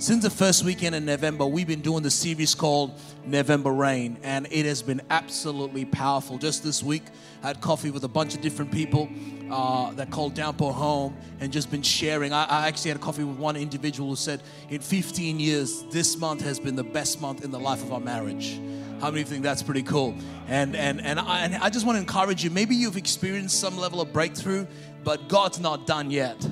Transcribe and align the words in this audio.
Since 0.00 0.22
the 0.22 0.30
first 0.30 0.64
weekend 0.64 0.94
in 0.94 1.04
November, 1.04 1.44
we've 1.44 1.66
been 1.66 1.82
doing 1.82 2.02
the 2.02 2.10
series 2.10 2.54
called 2.54 2.98
November 3.26 3.70
Rain, 3.70 4.16
and 4.22 4.48
it 4.50 4.64
has 4.64 4.80
been 4.80 5.02
absolutely 5.10 5.84
powerful. 5.84 6.38
Just 6.38 6.64
this 6.64 6.82
week, 6.82 7.02
I 7.42 7.48
had 7.48 7.60
coffee 7.60 7.90
with 7.90 8.02
a 8.04 8.08
bunch 8.08 8.34
of 8.34 8.40
different 8.40 8.72
people 8.72 9.10
uh, 9.50 9.90
that 9.92 10.10
called 10.10 10.32
Downpour 10.32 10.72
home 10.72 11.18
and 11.40 11.52
just 11.52 11.70
been 11.70 11.82
sharing. 11.82 12.32
I, 12.32 12.44
I 12.44 12.66
actually 12.66 12.92
had 12.92 13.02
coffee 13.02 13.24
with 13.24 13.36
one 13.36 13.56
individual 13.56 14.08
who 14.08 14.16
said, 14.16 14.42
In 14.70 14.80
15 14.80 15.38
years, 15.38 15.84
this 15.90 16.16
month 16.16 16.40
has 16.40 16.58
been 16.58 16.76
the 16.76 16.82
best 16.82 17.20
month 17.20 17.44
in 17.44 17.50
the 17.50 17.60
life 17.60 17.82
of 17.82 17.92
our 17.92 18.00
marriage. 18.00 18.58
How 19.02 19.10
many 19.10 19.20
of 19.20 19.28
you 19.28 19.34
think 19.34 19.42
that's 19.42 19.62
pretty 19.62 19.82
cool? 19.82 20.14
And 20.48 20.74
and 20.76 21.02
and 21.02 21.20
I, 21.20 21.40
and 21.40 21.56
I 21.56 21.68
just 21.68 21.84
want 21.84 21.96
to 21.96 22.00
encourage 22.00 22.42
you. 22.42 22.48
Maybe 22.48 22.74
you've 22.74 22.96
experienced 22.96 23.60
some 23.60 23.76
level 23.76 24.00
of 24.00 24.14
breakthrough, 24.14 24.66
but 25.04 25.28
God's 25.28 25.60
not 25.60 25.86
done 25.86 26.10
yet. 26.10 26.42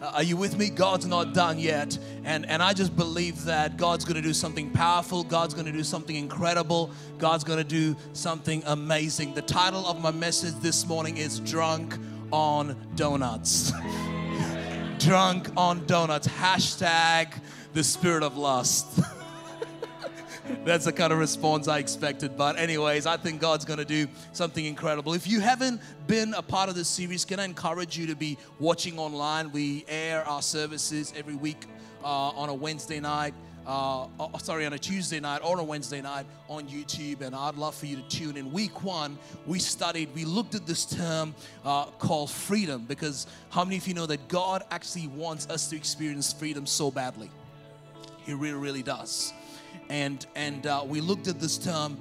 Uh, 0.00 0.12
are 0.16 0.22
you 0.22 0.36
with 0.36 0.58
me? 0.58 0.68
God's 0.68 1.06
not 1.06 1.32
done 1.32 1.58
yet. 1.58 1.98
And, 2.24 2.44
and 2.46 2.62
I 2.62 2.74
just 2.74 2.94
believe 2.94 3.44
that 3.44 3.78
God's 3.78 4.04
going 4.04 4.16
to 4.16 4.22
do 4.22 4.34
something 4.34 4.70
powerful. 4.70 5.24
God's 5.24 5.54
going 5.54 5.66
to 5.66 5.72
do 5.72 5.82
something 5.82 6.16
incredible. 6.16 6.90
God's 7.16 7.44
going 7.44 7.58
to 7.58 7.64
do 7.64 7.96
something 8.12 8.62
amazing. 8.66 9.32
The 9.32 9.42
title 9.42 9.86
of 9.86 10.02
my 10.02 10.10
message 10.10 10.54
this 10.56 10.86
morning 10.86 11.16
is 11.16 11.40
Drunk 11.40 11.96
on 12.30 12.76
Donuts. 12.94 13.72
Drunk 14.98 15.48
on 15.56 15.86
Donuts. 15.86 16.28
Hashtag 16.28 17.32
the 17.72 17.82
spirit 17.82 18.22
of 18.22 18.36
lust. 18.36 19.00
That's 20.64 20.84
the 20.84 20.92
kind 20.92 21.12
of 21.12 21.18
response 21.18 21.68
I 21.68 21.78
expected. 21.78 22.36
But, 22.36 22.58
anyways, 22.58 23.06
I 23.06 23.16
think 23.16 23.40
God's 23.40 23.64
going 23.64 23.78
to 23.78 23.84
do 23.84 24.08
something 24.32 24.64
incredible. 24.64 25.14
If 25.14 25.26
you 25.26 25.40
haven't 25.40 25.80
been 26.06 26.34
a 26.34 26.42
part 26.42 26.68
of 26.68 26.74
this 26.74 26.88
series, 26.88 27.24
can 27.24 27.40
I 27.40 27.44
encourage 27.44 27.96
you 27.96 28.06
to 28.08 28.16
be 28.16 28.36
watching 28.58 28.98
online? 28.98 29.52
We 29.52 29.84
air 29.88 30.26
our 30.26 30.42
services 30.42 31.12
every 31.16 31.36
week 31.36 31.66
uh, 32.02 32.06
on 32.06 32.48
a 32.48 32.54
Wednesday 32.54 33.00
night. 33.00 33.34
Uh, 33.66 34.06
oh, 34.20 34.30
sorry, 34.38 34.64
on 34.64 34.72
a 34.72 34.78
Tuesday 34.78 35.18
night 35.18 35.40
or 35.42 35.58
a 35.58 35.64
Wednesday 35.64 36.00
night 36.00 36.24
on 36.48 36.68
YouTube, 36.68 37.20
and 37.20 37.34
I'd 37.34 37.56
love 37.56 37.74
for 37.74 37.86
you 37.86 37.96
to 37.96 38.02
tune 38.02 38.36
in. 38.36 38.52
Week 38.52 38.84
one, 38.84 39.18
we 39.44 39.58
studied, 39.58 40.14
we 40.14 40.24
looked 40.24 40.54
at 40.54 40.68
this 40.68 40.84
term 40.84 41.34
uh, 41.64 41.86
called 41.86 42.30
freedom 42.30 42.84
because 42.86 43.26
how 43.50 43.64
many 43.64 43.76
of 43.78 43.88
you 43.88 43.94
know 43.94 44.06
that 44.06 44.28
God 44.28 44.62
actually 44.70 45.08
wants 45.08 45.48
us 45.48 45.68
to 45.70 45.76
experience 45.76 46.32
freedom 46.32 46.64
so 46.64 46.92
badly? 46.92 47.28
He 48.24 48.34
really, 48.34 48.58
really 48.58 48.84
does 48.84 49.32
and 49.88 50.26
and 50.34 50.66
uh, 50.66 50.82
we 50.86 51.00
looked 51.00 51.28
at 51.28 51.40
this 51.40 51.58
term 51.58 51.96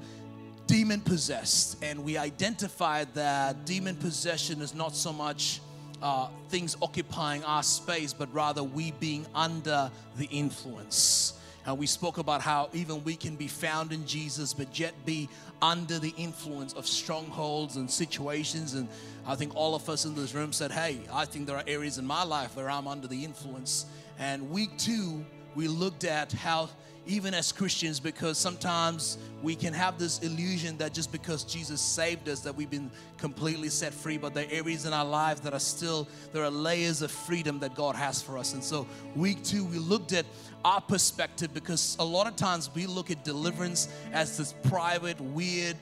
demon 0.68 1.00
possessed 1.02 1.78
and 1.84 2.04
we 2.04 2.18
identified 2.18 3.14
that 3.14 3.66
demon 3.66 3.96
possession 3.96 4.62
is 4.62 4.74
not 4.74 4.96
so 4.96 5.14
much 5.14 5.62
uh, 6.02 6.28
things 6.50 6.76
occupying 6.82 7.44
our 7.44 7.64
space 7.64 8.14
but 8.14 8.34
rather 8.34 8.64
we 8.64 8.92
being 8.94 9.26
under 9.36 9.92
the 10.18 10.26
influence. 10.26 11.40
And 11.68 11.80
we 11.80 11.88
spoke 11.88 12.20
about 12.20 12.42
how 12.42 12.70
even 12.74 13.04
we 13.04 13.16
can 13.16 13.36
be 13.36 13.48
found 13.48 13.92
in 13.92 14.06
jesus 14.06 14.54
but 14.54 14.78
yet 14.80 14.94
be 15.06 15.30
under 15.62 16.00
the 16.00 16.14
influence 16.18 16.74
of 16.74 16.88
strongholds 16.88 17.76
and 17.76 17.90
situations. 17.90 18.74
And 18.74 18.88
i 19.28 19.36
think 19.36 19.56
all 19.56 19.76
of 19.76 19.88
us 19.88 20.06
in 20.06 20.16
this 20.16 20.34
room 20.34 20.52
said 20.52 20.72
hey 20.72 21.00
i 21.12 21.26
think 21.26 21.46
there 21.48 21.58
are 21.58 21.64
areas 21.68 21.98
in 21.98 22.06
my 22.06 22.24
life 22.24 22.56
where 22.56 22.70
i'm 22.70 22.88
under 22.88 23.08
the 23.08 23.24
influence. 23.24 23.86
And 24.18 24.50
week 24.50 24.78
two 24.78 25.24
we 25.56 25.68
looked 25.68 26.04
at 26.04 26.32
how 26.32 26.70
even 27.08 27.34
as 27.34 27.52
Christians, 27.52 28.00
because 28.00 28.38
sometimes 28.38 29.18
we 29.44 29.56
can 29.56 29.74
have 29.74 30.00
this 30.00 30.20
illusion 30.20 30.78
that 30.78 30.94
just 30.94 31.12
because 31.12 31.44
Jesus 31.44 31.80
saved 31.80 32.28
us, 32.28 32.40
that 32.42 32.56
we've 32.56 32.70
been 32.70 32.90
completely 33.18 33.70
set 33.70 33.94
free, 33.94 34.18
but 34.18 34.34
there 34.34 34.46
are 34.46 34.52
areas 34.52 34.86
in 34.86 34.94
our 34.94 35.06
lives 35.06 35.42
that 35.42 35.54
are 35.54 35.60
still, 35.60 36.08
there 36.34 36.44
are 36.44 36.50
layers 36.50 37.02
of 37.02 37.12
freedom 37.12 37.60
that 37.60 37.76
God 37.76 37.96
has 37.96 38.22
for 38.22 38.38
us. 38.38 38.54
And 38.54 38.64
so, 38.64 38.88
week 39.16 39.44
two, 39.44 39.66
we 39.66 39.78
looked 39.78 40.14
at 40.14 40.26
our 40.64 40.82
perspective 40.82 41.54
because 41.54 41.96
a 42.00 42.06
lot 42.06 42.26
of 42.26 42.36
times 42.36 42.72
we 42.74 42.88
look 42.88 43.12
at 43.12 43.24
deliverance 43.24 43.88
as 44.12 44.38
this 44.38 44.54
private, 44.64 45.20
weird, 45.22 45.78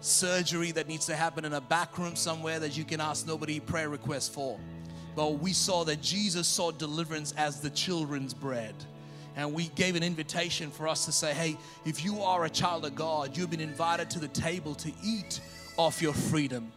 surgery 0.00 0.72
that 0.72 0.86
needs 0.86 1.06
to 1.06 1.16
happen 1.16 1.44
in 1.44 1.54
a 1.54 1.60
back 1.60 1.96
room 1.98 2.14
somewhere 2.14 2.60
that 2.60 2.76
you 2.76 2.84
can 2.84 3.00
ask 3.00 3.26
nobody 3.26 3.60
prayer 3.60 3.88
requests 3.88 4.28
for. 4.28 4.60
But 5.14 5.38
we 5.40 5.54
saw 5.54 5.84
that 5.84 6.02
Jesus 6.02 6.46
saw 6.46 6.70
deliverance 6.70 7.32
as 7.38 7.60
the 7.60 7.70
children's 7.70 8.34
bread 8.34 8.74
and 9.36 9.52
we 9.52 9.68
gave 9.68 9.94
an 9.94 10.02
invitation 10.02 10.70
for 10.70 10.88
us 10.88 11.04
to 11.04 11.12
say, 11.12 11.34
hey, 11.34 11.56
if 11.84 12.04
you 12.04 12.22
are 12.22 12.46
a 12.46 12.50
child 12.50 12.86
of 12.86 12.94
God, 12.94 13.36
you've 13.36 13.50
been 13.50 13.60
invited 13.60 14.10
to 14.10 14.18
the 14.18 14.28
table 14.28 14.74
to 14.76 14.90
eat 15.04 15.40
off 15.76 16.00
your 16.00 16.14
freedom. 16.14 16.72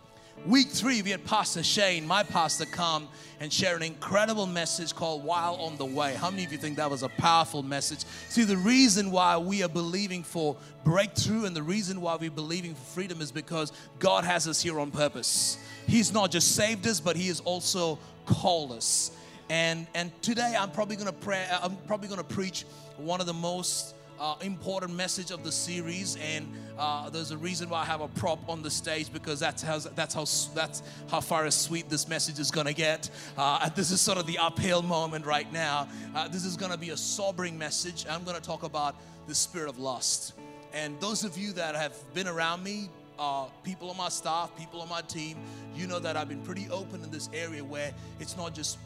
Week 0.45 0.67
three, 0.67 1.01
we 1.01 1.09
had 1.09 1.25
Pastor 1.25 1.63
Shane, 1.63 2.07
my 2.07 2.23
pastor, 2.23 2.65
come 2.65 3.09
and 3.41 3.51
share 3.51 3.75
an 3.75 3.83
incredible 3.83 4.45
message 4.45 4.95
called 4.95 5.23
While 5.25 5.55
on 5.55 5.75
the 5.75 5.85
Way. 5.85 6.15
How 6.15 6.29
many 6.29 6.45
of 6.45 6.51
you 6.51 6.57
think 6.57 6.77
that 6.77 6.89
was 6.89 7.03
a 7.03 7.09
powerful 7.09 7.61
message? 7.61 8.05
See, 8.29 8.45
the 8.45 8.55
reason 8.55 9.11
why 9.11 9.37
we 9.37 9.63
are 9.63 9.69
believing 9.69 10.23
for 10.23 10.55
breakthrough 10.85 11.43
and 11.43 11.53
the 11.53 11.63
reason 11.63 11.99
why 11.99 12.15
we're 12.15 12.31
believing 12.31 12.73
for 12.73 12.85
freedom 12.85 13.19
is 13.19 13.33
because 13.33 13.73
God 13.99 14.23
has 14.23 14.47
us 14.47 14.61
here 14.61 14.79
on 14.79 14.91
purpose. 14.91 15.57
He's 15.87 16.13
not 16.13 16.31
just 16.31 16.55
saved 16.55 16.87
us, 16.87 17.01
but 17.01 17.17
He 17.17 17.27
has 17.27 17.41
also 17.41 17.99
called 18.25 18.71
us. 18.71 19.11
And 19.49 19.87
and 19.95 20.11
today 20.21 20.55
I'm 20.57 20.71
probably 20.71 20.95
to 20.97 21.11
pray. 21.11 21.47
Uh, 21.51 21.59
I'm 21.63 21.75
probably 21.87 22.07
to 22.09 22.23
preach 22.23 22.65
one 22.97 23.19
of 23.19 23.25
the 23.25 23.33
most 23.33 23.95
uh, 24.19 24.35
important 24.41 24.93
message 24.93 25.31
of 25.31 25.43
the 25.43 25.51
series, 25.51 26.17
and 26.17 26.51
uh, 26.77 27.09
there's 27.09 27.31
a 27.31 27.37
reason 27.37 27.69
why 27.69 27.81
I 27.81 27.85
have 27.85 28.01
a 28.01 28.09
prop 28.09 28.47
on 28.49 28.61
the 28.61 28.69
stage 28.69 29.11
because 29.11 29.39
that's 29.39 29.63
how 29.63 29.79
that's 29.79 30.13
how 30.13 30.25
that's 30.53 30.83
how 31.09 31.21
far 31.21 31.45
as 31.45 31.55
sweet 31.55 31.89
this 31.89 32.07
message 32.07 32.37
is 32.37 32.51
gonna 32.51 32.73
get. 32.73 33.09
Uh, 33.37 33.69
this 33.69 33.91
is 33.91 34.01
sort 34.01 34.17
of 34.17 34.27
the 34.27 34.37
uphill 34.37 34.81
moment 34.81 35.25
right 35.25 35.51
now. 35.51 35.87
Uh, 36.13 36.27
this 36.27 36.45
is 36.45 36.55
gonna 36.55 36.77
be 36.77 36.91
a 36.91 36.97
sobering 36.97 37.57
message. 37.57 38.05
I'm 38.09 38.23
gonna 38.23 38.39
talk 38.39 38.63
about 38.63 38.95
the 39.27 39.35
spirit 39.35 39.69
of 39.69 39.79
lust. 39.79 40.33
And 40.73 40.99
those 40.99 41.23
of 41.23 41.37
you 41.37 41.53
that 41.53 41.75
have 41.75 41.95
been 42.13 42.27
around 42.27 42.63
me, 42.63 42.89
uh, 43.17 43.45
people 43.63 43.89
on 43.89 43.97
my 43.97 44.09
staff, 44.09 44.55
people 44.55 44.81
on 44.81 44.89
my 44.89 45.01
team, 45.01 45.37
you 45.75 45.87
know 45.87 45.97
that 45.97 46.15
I've 46.15 46.29
been 46.29 46.43
pretty 46.43 46.69
open 46.69 47.03
in 47.03 47.09
this 47.09 47.29
area 47.33 47.63
where 47.63 47.91
it's 48.19 48.37
not 48.37 48.53
just 48.53 48.77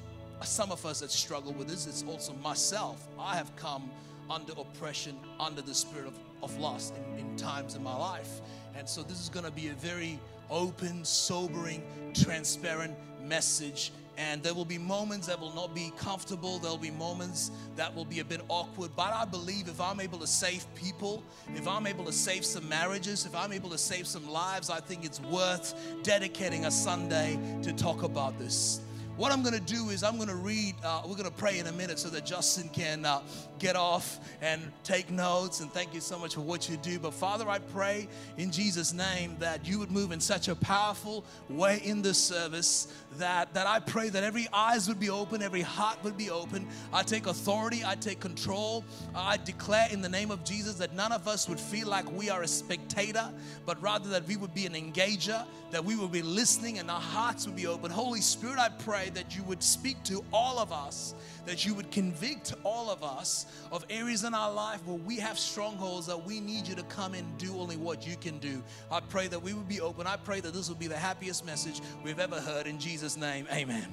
some 0.43 0.71
of 0.71 0.85
us 0.85 0.99
that 1.01 1.11
struggle 1.11 1.53
with 1.53 1.67
this, 1.67 1.87
it's 1.87 2.03
also 2.03 2.33
myself. 2.33 3.07
I 3.19 3.35
have 3.35 3.55
come 3.55 3.89
under 4.29 4.53
oppression, 4.53 5.17
under 5.39 5.61
the 5.61 5.73
spirit 5.73 6.07
of, 6.07 6.17
of 6.41 6.57
lust 6.57 6.95
in, 7.17 7.19
in 7.19 7.35
times 7.37 7.75
in 7.75 7.83
my 7.83 7.95
life. 7.95 8.41
And 8.75 8.87
so 8.87 9.03
this 9.03 9.21
is 9.21 9.29
going 9.29 9.45
to 9.45 9.51
be 9.51 9.67
a 9.67 9.73
very 9.73 10.19
open, 10.49 11.03
sobering, 11.05 11.83
transparent 12.13 12.95
message. 13.21 13.91
And 14.15 14.43
there 14.43 14.53
will 14.53 14.65
be 14.65 14.77
moments 14.77 15.25
that 15.27 15.39
will 15.39 15.53
not 15.55 15.73
be 15.73 15.91
comfortable. 15.97 16.59
There'll 16.59 16.77
be 16.77 16.91
moments 16.91 17.49
that 17.75 17.93
will 17.93 18.05
be 18.05 18.19
a 18.19 18.25
bit 18.25 18.41
awkward. 18.47 18.91
But 18.95 19.11
I 19.11 19.25
believe 19.25 19.67
if 19.67 19.81
I'm 19.81 19.99
able 19.99 20.19
to 20.19 20.27
save 20.27 20.65
people, 20.75 21.23
if 21.55 21.67
I'm 21.67 21.87
able 21.87 22.05
to 22.05 22.11
save 22.11 22.45
some 22.45 22.69
marriages, 22.69 23.25
if 23.25 23.35
I'm 23.35 23.51
able 23.51 23.71
to 23.71 23.77
save 23.77 24.05
some 24.05 24.29
lives, 24.29 24.69
I 24.69 24.79
think 24.79 25.03
it's 25.03 25.19
worth 25.21 25.73
dedicating 26.03 26.65
a 26.65 26.71
Sunday 26.71 27.39
to 27.63 27.73
talk 27.73 28.03
about 28.03 28.37
this. 28.37 28.81
What 29.15 29.31
I'm 29.31 29.43
going 29.43 29.53
to 29.53 29.59
do 29.59 29.89
is 29.89 30.03
I'm 30.03 30.15
going 30.15 30.29
to 30.29 30.35
read, 30.35 30.73
uh, 30.83 31.03
we're 31.05 31.15
going 31.15 31.25
to 31.25 31.31
pray 31.31 31.59
in 31.59 31.67
a 31.67 31.71
minute 31.71 31.99
so 31.99 32.09
that 32.09 32.25
Justin 32.25 32.67
can 32.69 33.05
uh, 33.05 33.21
get 33.59 33.75
off 33.75 34.19
and 34.41 34.59
take 34.83 35.11
notes. 35.11 35.59
And 35.59 35.71
thank 35.71 35.93
you 35.93 36.01
so 36.01 36.17
much 36.17 36.33
for 36.33 36.41
what 36.41 36.67
you 36.67 36.77
do. 36.77 36.97
But 36.97 37.13
Father, 37.13 37.47
I 37.47 37.59
pray 37.59 38.07
in 38.37 38.49
Jesus' 38.49 38.91
name 38.91 39.35
that 39.37 39.67
you 39.67 39.77
would 39.77 39.91
move 39.91 40.11
in 40.11 40.19
such 40.19 40.47
a 40.47 40.55
powerful 40.55 41.25
way 41.47 41.79
in 41.83 42.01
this 42.01 42.17
service 42.17 42.91
that, 43.19 43.53
that 43.53 43.67
I 43.67 43.79
pray 43.81 44.09
that 44.09 44.23
every 44.23 44.47
eyes 44.51 44.87
would 44.87 44.99
be 44.99 45.11
open, 45.11 45.43
every 45.43 45.61
heart 45.61 46.03
would 46.03 46.17
be 46.17 46.31
open. 46.31 46.67
I 46.91 47.03
take 47.03 47.27
authority, 47.27 47.83
I 47.85 47.93
take 47.93 48.19
control. 48.19 48.83
I 49.13 49.37
declare 49.37 49.89
in 49.91 50.01
the 50.01 50.09
name 50.09 50.31
of 50.31 50.43
Jesus 50.43 50.73
that 50.75 50.95
none 50.95 51.11
of 51.11 51.27
us 51.27 51.47
would 51.47 51.59
feel 51.59 51.87
like 51.87 52.11
we 52.11 52.31
are 52.31 52.41
a 52.41 52.47
spectator, 52.47 53.29
but 53.67 53.79
rather 53.79 54.09
that 54.09 54.27
we 54.27 54.37
would 54.37 54.55
be 54.55 54.65
an 54.65 54.73
engager, 54.73 55.45
that 55.73 55.83
we 55.83 55.95
would 55.95 56.11
be 56.11 56.21
listening 56.21 56.79
and 56.79 56.89
our 56.89 57.01
hearts 57.01 57.45
would 57.45 57.55
be 57.55 57.67
open. 57.67 57.91
Holy 57.91 58.21
Spirit, 58.21 58.59
I 58.59 58.69
pray 58.69 58.93
pray 58.93 59.09
that 59.09 59.35
you 59.35 59.41
would 59.43 59.63
speak 59.63 60.01
to 60.03 60.23
all 60.31 60.59
of 60.59 60.71
us, 60.71 61.15
that 61.47 61.65
you 61.65 61.73
would 61.73 61.89
convict 61.89 62.53
all 62.63 62.91
of 62.91 63.03
us 63.03 63.47
of 63.71 63.83
areas 63.89 64.23
in 64.23 64.35
our 64.35 64.53
life 64.53 64.85
where 64.85 64.97
we 64.97 65.17
have 65.17 65.39
strongholds 65.39 66.05
that 66.05 66.25
we 66.25 66.39
need 66.39 66.67
you 66.67 66.75
to 66.75 66.83
come 66.83 67.15
and 67.15 67.25
do 67.39 67.57
only 67.57 67.75
what 67.75 68.05
you 68.05 68.15
can 68.15 68.37
do. 68.37 68.61
I 68.91 68.99
pray 68.99 69.27
that 69.29 69.41
we 69.41 69.53
would 69.53 69.67
be 69.67 69.81
open. 69.81 70.05
I 70.05 70.15
pray 70.15 70.41
that 70.41 70.53
this 70.53 70.69
will 70.69 70.75
be 70.75 70.85
the 70.85 70.95
happiest 70.95 71.43
message 71.43 71.81
we've 72.03 72.19
ever 72.19 72.39
heard. 72.39 72.67
In 72.67 72.77
Jesus' 72.77 73.17
name, 73.17 73.47
amen. 73.51 73.87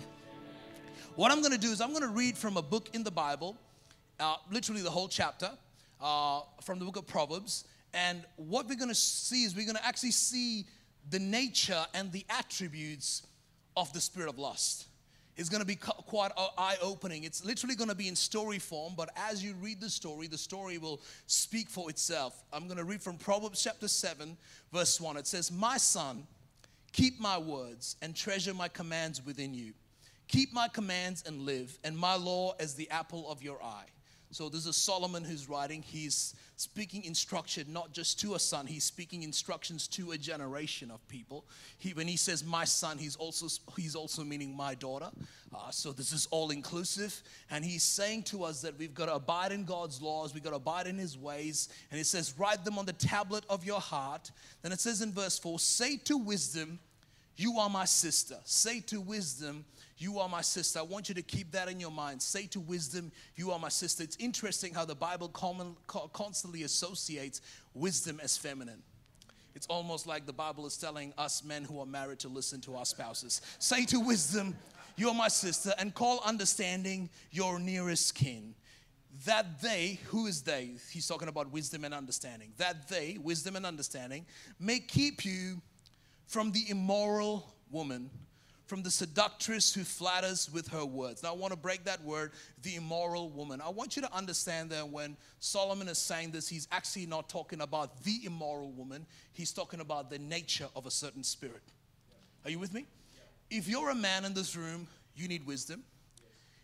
What 1.16 1.32
I'm 1.32 1.40
going 1.40 1.52
to 1.52 1.58
do 1.58 1.70
is 1.70 1.80
I'm 1.80 1.90
going 1.90 2.02
to 2.02 2.08
read 2.08 2.36
from 2.36 2.58
a 2.58 2.62
book 2.62 2.90
in 2.92 3.02
the 3.02 3.10
Bible, 3.10 3.56
uh, 4.18 4.36
literally 4.50 4.82
the 4.82 4.90
whole 4.90 5.08
chapter 5.08 5.50
uh, 6.00 6.40
from 6.62 6.78
the 6.78 6.84
book 6.84 6.96
of 6.96 7.06
Proverbs. 7.06 7.64
And 7.94 8.22
what 8.36 8.68
we're 8.68 8.76
going 8.76 8.90
to 8.90 8.94
see 8.94 9.44
is 9.44 9.56
we're 9.56 9.64
going 9.64 9.76
to 9.76 9.86
actually 9.86 10.12
see 10.12 10.66
the 11.08 11.18
nature 11.18 11.84
and 11.94 12.12
the 12.12 12.24
attributes 12.28 13.26
of 13.76 13.92
the 13.92 14.00
spirit 14.00 14.28
of 14.28 14.38
lust 14.38 14.86
is 15.36 15.48
going 15.48 15.60
to 15.60 15.66
be 15.66 15.76
quite 15.76 16.32
eye 16.58 16.76
opening. 16.82 17.24
It's 17.24 17.44
literally 17.44 17.74
going 17.74 17.88
to 17.88 17.96
be 17.96 18.08
in 18.08 18.16
story 18.16 18.58
form, 18.58 18.92
but 18.96 19.08
as 19.16 19.42
you 19.42 19.54
read 19.54 19.80
the 19.80 19.88
story, 19.88 20.26
the 20.26 20.36
story 20.36 20.76
will 20.76 21.00
speak 21.26 21.70
for 21.70 21.88
itself. 21.88 22.42
I'm 22.52 22.66
going 22.66 22.76
to 22.76 22.84
read 22.84 23.00
from 23.00 23.16
Proverbs 23.16 23.62
chapter 23.62 23.88
7, 23.88 24.36
verse 24.70 25.00
1. 25.00 25.16
It 25.16 25.26
says, 25.26 25.50
My 25.50 25.78
son, 25.78 26.26
keep 26.92 27.18
my 27.18 27.38
words 27.38 27.96
and 28.02 28.14
treasure 28.14 28.52
my 28.52 28.68
commands 28.68 29.24
within 29.24 29.54
you. 29.54 29.72
Keep 30.28 30.52
my 30.52 30.68
commands 30.68 31.24
and 31.26 31.42
live, 31.42 31.78
and 31.82 31.96
my 31.96 32.14
law 32.14 32.54
as 32.60 32.74
the 32.74 32.90
apple 32.90 33.28
of 33.30 33.42
your 33.42 33.62
eye. 33.62 33.86
So 34.32 34.48
this 34.48 34.64
is 34.64 34.76
Solomon 34.76 35.24
who's 35.24 35.48
writing. 35.48 35.82
He's 35.82 36.36
speaking 36.56 37.04
instruction 37.04 37.72
not 37.72 37.92
just 37.92 38.20
to 38.20 38.34
a 38.34 38.38
son, 38.38 38.66
he's 38.66 38.84
speaking 38.84 39.24
instructions 39.24 39.88
to 39.88 40.12
a 40.12 40.18
generation 40.18 40.90
of 40.92 41.06
people. 41.08 41.44
He, 41.78 41.94
when 41.94 42.06
he 42.06 42.16
says 42.16 42.44
my 42.44 42.64
son, 42.64 42.96
he's 42.96 43.16
also 43.16 43.48
he's 43.76 43.96
also 43.96 44.22
meaning 44.22 44.56
my 44.56 44.76
daughter. 44.76 45.10
Uh, 45.52 45.70
so 45.70 45.90
this 45.90 46.12
is 46.12 46.28
all 46.30 46.50
inclusive, 46.50 47.22
and 47.50 47.64
he's 47.64 47.82
saying 47.82 48.22
to 48.22 48.44
us 48.44 48.62
that 48.62 48.78
we've 48.78 48.94
got 48.94 49.06
to 49.06 49.14
abide 49.14 49.50
in 49.50 49.64
God's 49.64 50.00
laws, 50.00 50.32
we've 50.32 50.44
got 50.44 50.50
to 50.50 50.56
abide 50.56 50.86
in 50.86 50.96
His 50.96 51.18
ways. 51.18 51.68
And 51.90 51.98
he 51.98 52.04
says, 52.04 52.34
write 52.38 52.64
them 52.64 52.78
on 52.78 52.86
the 52.86 52.92
tablet 52.92 53.44
of 53.50 53.64
your 53.64 53.80
heart. 53.80 54.30
Then 54.62 54.70
it 54.70 54.78
says 54.78 55.02
in 55.02 55.12
verse 55.12 55.40
four, 55.40 55.58
say 55.58 55.96
to 56.04 56.16
wisdom, 56.16 56.78
you 57.40 57.58
are 57.58 57.70
my 57.70 57.86
sister. 57.86 58.36
Say 58.44 58.80
to 58.80 59.00
wisdom, 59.00 59.64
you 59.96 60.18
are 60.18 60.28
my 60.28 60.42
sister. 60.42 60.78
I 60.78 60.82
want 60.82 61.08
you 61.08 61.14
to 61.14 61.22
keep 61.22 61.52
that 61.52 61.68
in 61.68 61.80
your 61.80 61.90
mind. 61.90 62.20
Say 62.20 62.46
to 62.48 62.60
wisdom, 62.60 63.10
You 63.34 63.50
are 63.50 63.58
my 63.58 63.70
sister. 63.70 64.02
It's 64.02 64.16
interesting 64.20 64.74
how 64.74 64.84
the 64.84 64.94
Bible 64.94 65.28
common, 65.28 65.74
constantly 65.86 66.64
associates 66.64 67.40
wisdom 67.72 68.20
as 68.22 68.36
feminine. 68.36 68.82
It's 69.54 69.66
almost 69.68 70.06
like 70.06 70.26
the 70.26 70.34
Bible 70.34 70.66
is 70.66 70.76
telling 70.76 71.14
us 71.16 71.42
men 71.42 71.64
who 71.64 71.80
are 71.80 71.86
married 71.86 72.18
to 72.20 72.28
listen 72.28 72.60
to 72.62 72.76
our 72.76 72.84
spouses. 72.84 73.40
Say 73.58 73.86
to 73.86 74.00
wisdom, 74.00 74.54
You 74.96 75.08
are 75.08 75.14
my 75.14 75.28
sister, 75.28 75.72
and 75.78 75.94
call 75.94 76.20
understanding 76.24 77.08
your 77.30 77.58
nearest 77.58 78.14
kin. 78.14 78.54
That 79.24 79.62
they, 79.62 79.98
who 80.08 80.26
is 80.26 80.42
they? 80.42 80.72
He's 80.90 81.06
talking 81.06 81.28
about 81.28 81.50
wisdom 81.50 81.84
and 81.84 81.94
understanding. 81.94 82.52
That 82.58 82.88
they, 82.88 83.16
wisdom 83.22 83.56
and 83.56 83.64
understanding, 83.64 84.26
may 84.58 84.78
keep 84.78 85.24
you 85.24 85.62
from 86.30 86.52
the 86.52 86.64
immoral 86.68 87.52
woman 87.70 88.10
from 88.70 88.84
the 88.84 88.90
seductress 88.90 89.74
who 89.74 89.82
flatters 89.82 90.48
with 90.52 90.68
her 90.68 90.84
words. 90.84 91.24
Now, 91.24 91.30
I 91.30 91.36
want 91.36 91.52
to 91.52 91.58
break 91.58 91.82
that 91.86 92.04
word, 92.04 92.30
the 92.62 92.76
immoral 92.76 93.28
woman. 93.28 93.60
I 93.60 93.68
want 93.68 93.96
you 93.96 94.02
to 94.02 94.14
understand 94.14 94.70
that 94.70 94.88
when 94.88 95.16
Solomon 95.40 95.88
is 95.88 95.98
saying 95.98 96.30
this, 96.30 96.48
he's 96.48 96.68
actually 96.70 97.06
not 97.06 97.28
talking 97.28 97.62
about 97.62 98.04
the 98.04 98.20
immoral 98.24 98.70
woman, 98.70 99.06
he's 99.32 99.52
talking 99.52 99.80
about 99.80 100.08
the 100.08 100.20
nature 100.20 100.68
of 100.76 100.86
a 100.86 100.90
certain 100.90 101.24
spirit. 101.24 101.64
Are 102.44 102.50
you 102.50 102.60
with 102.60 102.72
me? 102.72 102.86
If 103.50 103.66
you're 103.66 103.90
a 103.90 103.94
man 103.94 104.24
in 104.24 104.34
this 104.34 104.54
room, 104.54 104.86
you 105.16 105.26
need 105.26 105.44
wisdom. 105.44 105.82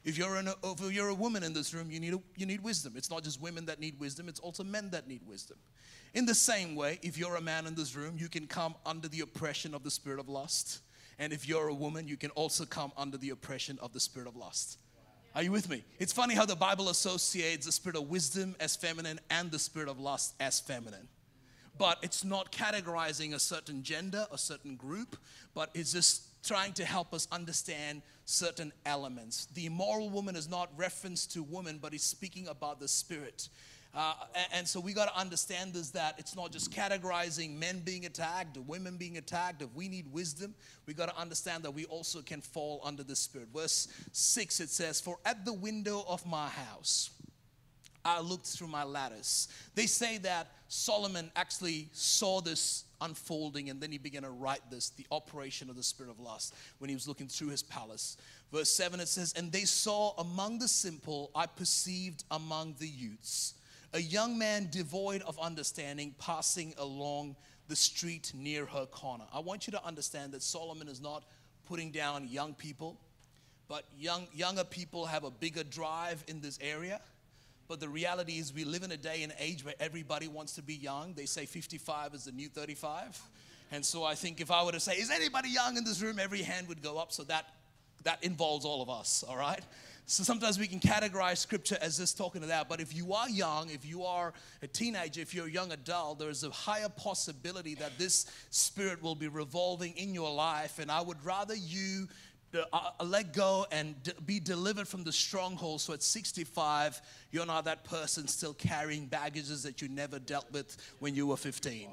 If 0.04 0.16
you're, 0.16 0.36
an, 0.36 0.50
if 0.62 0.92
you're 0.92 1.08
a 1.08 1.14
woman 1.14 1.42
in 1.42 1.52
this 1.52 1.74
room, 1.74 1.90
you 1.90 1.98
need, 1.98 2.14
a, 2.14 2.20
you 2.36 2.46
need 2.46 2.62
wisdom. 2.62 2.92
It's 2.94 3.10
not 3.10 3.24
just 3.24 3.42
women 3.42 3.66
that 3.66 3.80
need 3.80 3.98
wisdom, 3.98 4.28
it's 4.28 4.38
also 4.38 4.62
men 4.62 4.90
that 4.90 5.08
need 5.08 5.22
wisdom. 5.26 5.56
In 6.16 6.24
the 6.24 6.34
same 6.34 6.76
way, 6.76 6.98
if 7.02 7.18
you're 7.18 7.36
a 7.36 7.42
man 7.42 7.66
in 7.66 7.74
this 7.74 7.94
room, 7.94 8.16
you 8.16 8.30
can 8.30 8.46
come 8.46 8.74
under 8.86 9.06
the 9.06 9.20
oppression 9.20 9.74
of 9.74 9.84
the 9.84 9.90
spirit 9.90 10.18
of 10.18 10.30
lust. 10.30 10.80
And 11.18 11.30
if 11.30 11.46
you're 11.46 11.68
a 11.68 11.74
woman, 11.74 12.08
you 12.08 12.16
can 12.16 12.30
also 12.30 12.64
come 12.64 12.90
under 12.96 13.18
the 13.18 13.28
oppression 13.28 13.78
of 13.82 13.92
the 13.92 14.00
spirit 14.00 14.26
of 14.26 14.34
lust. 14.34 14.78
Are 15.34 15.42
you 15.42 15.52
with 15.52 15.68
me? 15.68 15.84
It's 15.98 16.14
funny 16.14 16.34
how 16.34 16.46
the 16.46 16.56
Bible 16.56 16.88
associates 16.88 17.66
the 17.66 17.72
spirit 17.72 17.98
of 17.98 18.08
wisdom 18.08 18.56
as 18.60 18.74
feminine 18.74 19.20
and 19.28 19.50
the 19.50 19.58
spirit 19.58 19.90
of 19.90 20.00
lust 20.00 20.34
as 20.40 20.58
feminine. 20.58 21.06
But 21.76 21.98
it's 22.00 22.24
not 22.24 22.50
categorizing 22.50 23.34
a 23.34 23.38
certain 23.38 23.82
gender, 23.82 24.26
a 24.32 24.38
certain 24.38 24.76
group, 24.76 25.18
but 25.54 25.68
it's 25.74 25.92
just 25.92 26.42
trying 26.42 26.72
to 26.74 26.86
help 26.86 27.12
us 27.12 27.28
understand 27.30 28.00
certain 28.24 28.72
elements. 28.86 29.48
The 29.52 29.66
immoral 29.66 30.08
woman 30.08 30.34
is 30.34 30.48
not 30.48 30.70
reference 30.78 31.26
to 31.26 31.42
woman, 31.42 31.78
but 31.82 31.92
is 31.92 32.02
speaking 32.02 32.48
about 32.48 32.80
the 32.80 32.88
spirit. 32.88 33.50
Uh, 33.96 34.12
and, 34.34 34.46
and, 34.52 34.69
so 34.69 34.78
we 34.78 34.93
got 34.93 35.08
to 35.08 35.19
understand 35.19 35.72
this 35.72 35.88
that 35.88 36.16
it's 36.19 36.37
not 36.37 36.52
just 36.52 36.70
categorizing 36.70 37.58
men 37.58 37.81
being 37.82 38.04
attacked, 38.04 38.58
women 38.66 38.98
being 38.98 39.16
attacked. 39.16 39.62
If 39.62 39.72
we 39.75 39.88
need 39.88 40.12
wisdom, 40.12 40.54
we 40.84 40.93
got 40.93 41.08
to 41.08 41.19
understand 41.19 41.62
that 41.62 41.70
we 41.70 41.87
also 41.87 42.20
can 42.20 42.43
fall 42.43 42.82
under 42.84 43.02
the 43.02 43.16
Spirit. 43.16 43.48
Verse 43.54 43.88
6 44.12 44.60
it 44.60 44.69
says, 44.69 45.00
For 45.00 45.16
at 45.25 45.46
the 45.46 45.54
window 45.54 46.04
of 46.06 46.26
my 46.26 46.46
house, 46.48 47.08
I 48.04 48.20
looked 48.20 48.44
through 48.44 48.69
my 48.69 48.84
lattice. 48.84 49.48
They 49.75 49.87
say 49.87 50.19
that 50.19 50.49
Solomon 50.69 51.31
actually 51.34 51.88
saw 51.92 52.42
this 52.42 52.84
unfolding 53.00 53.70
and 53.70 53.81
then 53.81 53.90
he 53.90 53.99
began 53.99 54.22
to 54.22 54.31
write 54.31 54.70
this 54.70 54.90
the 54.90 55.06
operation 55.10 55.70
of 55.70 55.76
the 55.76 55.82
spirit 55.82 56.10
of 56.10 56.20
lust 56.20 56.54
when 56.78 56.90
he 56.90 56.94
was 56.94 57.08
looking 57.08 57.28
through 57.28 57.49
his 57.49 57.62
palace. 57.62 58.19
Verse 58.52 58.69
7 58.69 59.00
it 59.00 59.08
says, 59.08 59.32
And 59.38 59.50
they 59.50 59.64
saw 59.64 60.12
among 60.19 60.58
the 60.58 60.69
simple, 60.69 61.31
I 61.34 61.46
perceived 61.46 62.25
among 62.31 62.76
the 62.78 62.88
youths 62.88 63.54
a 63.92 64.00
young 64.00 64.38
man 64.38 64.68
devoid 64.70 65.22
of 65.22 65.38
understanding 65.38 66.14
passing 66.18 66.74
along 66.78 67.36
the 67.68 67.76
street 67.76 68.32
near 68.34 68.66
her 68.66 68.86
corner. 68.86 69.24
I 69.32 69.40
want 69.40 69.66
you 69.66 69.72
to 69.72 69.84
understand 69.84 70.32
that 70.32 70.42
Solomon 70.42 70.88
is 70.88 71.00
not 71.00 71.24
putting 71.66 71.90
down 71.90 72.28
young 72.28 72.54
people, 72.54 72.98
but 73.68 73.84
young, 73.98 74.28
younger 74.32 74.64
people 74.64 75.06
have 75.06 75.24
a 75.24 75.30
bigger 75.30 75.64
drive 75.64 76.22
in 76.28 76.40
this 76.40 76.58
area. 76.62 77.00
But 77.68 77.80
the 77.80 77.88
reality 77.88 78.34
is, 78.34 78.54
we 78.54 78.64
live 78.64 78.84
in 78.84 78.92
a 78.92 78.96
day 78.96 79.24
and 79.24 79.32
age 79.40 79.64
where 79.64 79.74
everybody 79.80 80.28
wants 80.28 80.54
to 80.54 80.62
be 80.62 80.74
young. 80.74 81.14
They 81.14 81.26
say 81.26 81.46
55 81.46 82.14
is 82.14 82.24
the 82.26 82.32
new 82.32 82.48
35. 82.48 83.20
And 83.72 83.84
so 83.84 84.04
I 84.04 84.14
think 84.14 84.40
if 84.40 84.52
I 84.52 84.62
were 84.62 84.70
to 84.70 84.78
say, 84.78 84.94
Is 84.94 85.10
anybody 85.10 85.48
young 85.48 85.76
in 85.76 85.82
this 85.82 86.00
room? 86.00 86.20
every 86.20 86.42
hand 86.42 86.68
would 86.68 86.82
go 86.82 86.98
up. 86.98 87.10
So 87.12 87.24
that, 87.24 87.46
that 88.04 88.22
involves 88.22 88.64
all 88.64 88.82
of 88.82 88.88
us, 88.88 89.24
all 89.28 89.36
right? 89.36 89.62
So 90.08 90.22
sometimes 90.22 90.56
we 90.56 90.68
can 90.68 90.78
categorize 90.78 91.38
scripture 91.38 91.76
as 91.80 91.98
this 91.98 92.14
talking 92.14 92.40
to 92.42 92.46
that. 92.46 92.68
But 92.68 92.80
if 92.80 92.94
you 92.94 93.12
are 93.12 93.28
young, 93.28 93.70
if 93.70 93.84
you 93.84 94.04
are 94.04 94.32
a 94.62 94.68
teenager, 94.68 95.20
if 95.20 95.34
you're 95.34 95.48
a 95.48 95.50
young 95.50 95.72
adult, 95.72 96.20
there's 96.20 96.44
a 96.44 96.50
higher 96.50 96.88
possibility 96.88 97.74
that 97.74 97.98
this 97.98 98.26
spirit 98.50 99.02
will 99.02 99.16
be 99.16 99.26
revolving 99.26 99.94
in 99.96 100.14
your 100.14 100.32
life. 100.32 100.78
And 100.78 100.92
I 100.92 101.00
would 101.00 101.22
rather 101.24 101.56
you 101.56 102.06
uh, 102.54 102.62
uh 102.72 103.04
let 103.04 103.32
go 103.34 103.66
and 103.72 103.96
be 104.24 104.38
delivered 104.38 104.86
from 104.86 105.02
the 105.02 105.12
stronghold. 105.12 105.80
So 105.80 105.92
at 105.92 106.04
65, 106.04 107.02
you're 107.32 107.44
not 107.44 107.64
that 107.64 107.82
person 107.82 108.28
still 108.28 108.54
carrying 108.54 109.06
baggages 109.06 109.64
that 109.64 109.82
you 109.82 109.88
never 109.88 110.20
dealt 110.20 110.50
with 110.52 110.76
when 111.00 111.16
you 111.16 111.26
were 111.26 111.36
15. 111.36 111.88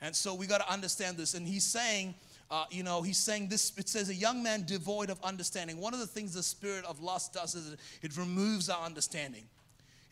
And 0.00 0.16
so 0.16 0.34
we 0.34 0.46
got 0.46 0.62
to 0.62 0.72
understand 0.72 1.18
this. 1.18 1.34
And 1.34 1.46
he's 1.46 1.64
saying, 1.64 2.14
uh, 2.50 2.64
you 2.70 2.82
know, 2.82 3.02
he's 3.02 3.18
saying 3.18 3.48
this, 3.48 3.72
it 3.76 3.88
says, 3.88 4.08
a 4.08 4.14
young 4.14 4.42
man 4.42 4.64
devoid 4.64 5.10
of 5.10 5.20
understanding. 5.22 5.80
One 5.80 5.94
of 5.94 6.00
the 6.00 6.06
things 6.06 6.34
the 6.34 6.42
spirit 6.42 6.84
of 6.84 7.00
lust 7.00 7.32
does 7.32 7.54
is 7.54 7.76
it 8.02 8.16
removes 8.16 8.68
our 8.68 8.84
understanding. 8.84 9.44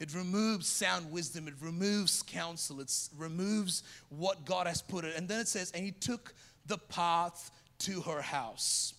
It 0.00 0.12
removes 0.14 0.66
sound 0.66 1.12
wisdom. 1.12 1.46
It 1.46 1.54
removes 1.60 2.22
counsel. 2.22 2.80
It 2.80 2.92
removes 3.16 3.84
what 4.08 4.44
God 4.44 4.66
has 4.66 4.82
put 4.82 5.04
it. 5.04 5.16
And 5.16 5.28
then 5.28 5.40
it 5.40 5.48
says, 5.48 5.70
and 5.70 5.84
he 5.84 5.92
took 5.92 6.34
the 6.66 6.78
path 6.78 7.52
to 7.80 8.00
her 8.00 8.20
house. 8.20 8.94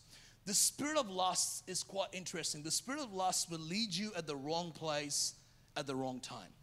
The 0.45 0.53
spirit 0.53 0.97
of 0.97 1.09
lust 1.09 1.63
is 1.67 1.83
quite 1.83 2.09
interesting. 2.13 2.63
The 2.63 2.71
spirit 2.71 3.01
of 3.01 3.13
lust 3.13 3.51
will 3.51 3.59
lead 3.59 3.93
you 3.93 4.11
at 4.15 4.27
the 4.27 4.35
wrong 4.35 4.71
place 4.71 5.33
at 5.75 5.87
the 5.87 5.95
wrong 5.95 6.19
time. 6.19 6.53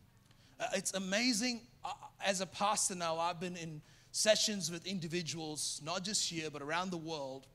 Uh, 0.58 0.69
it's 0.74 0.94
amazing. 0.94 1.60
Uh, 1.84 1.93
as 2.24 2.41
a 2.41 2.46
pastor 2.46 2.94
now, 2.94 3.19
I've 3.19 3.41
been 3.41 3.56
in 3.56 3.82
sessions 4.12 4.70
with 4.70 4.86
individuals, 4.86 5.81
not 5.84 6.04
just 6.04 6.28
here, 6.28 6.50
but 6.50 6.62
around 6.62 6.90
the 6.90 6.98
world. 6.98 7.46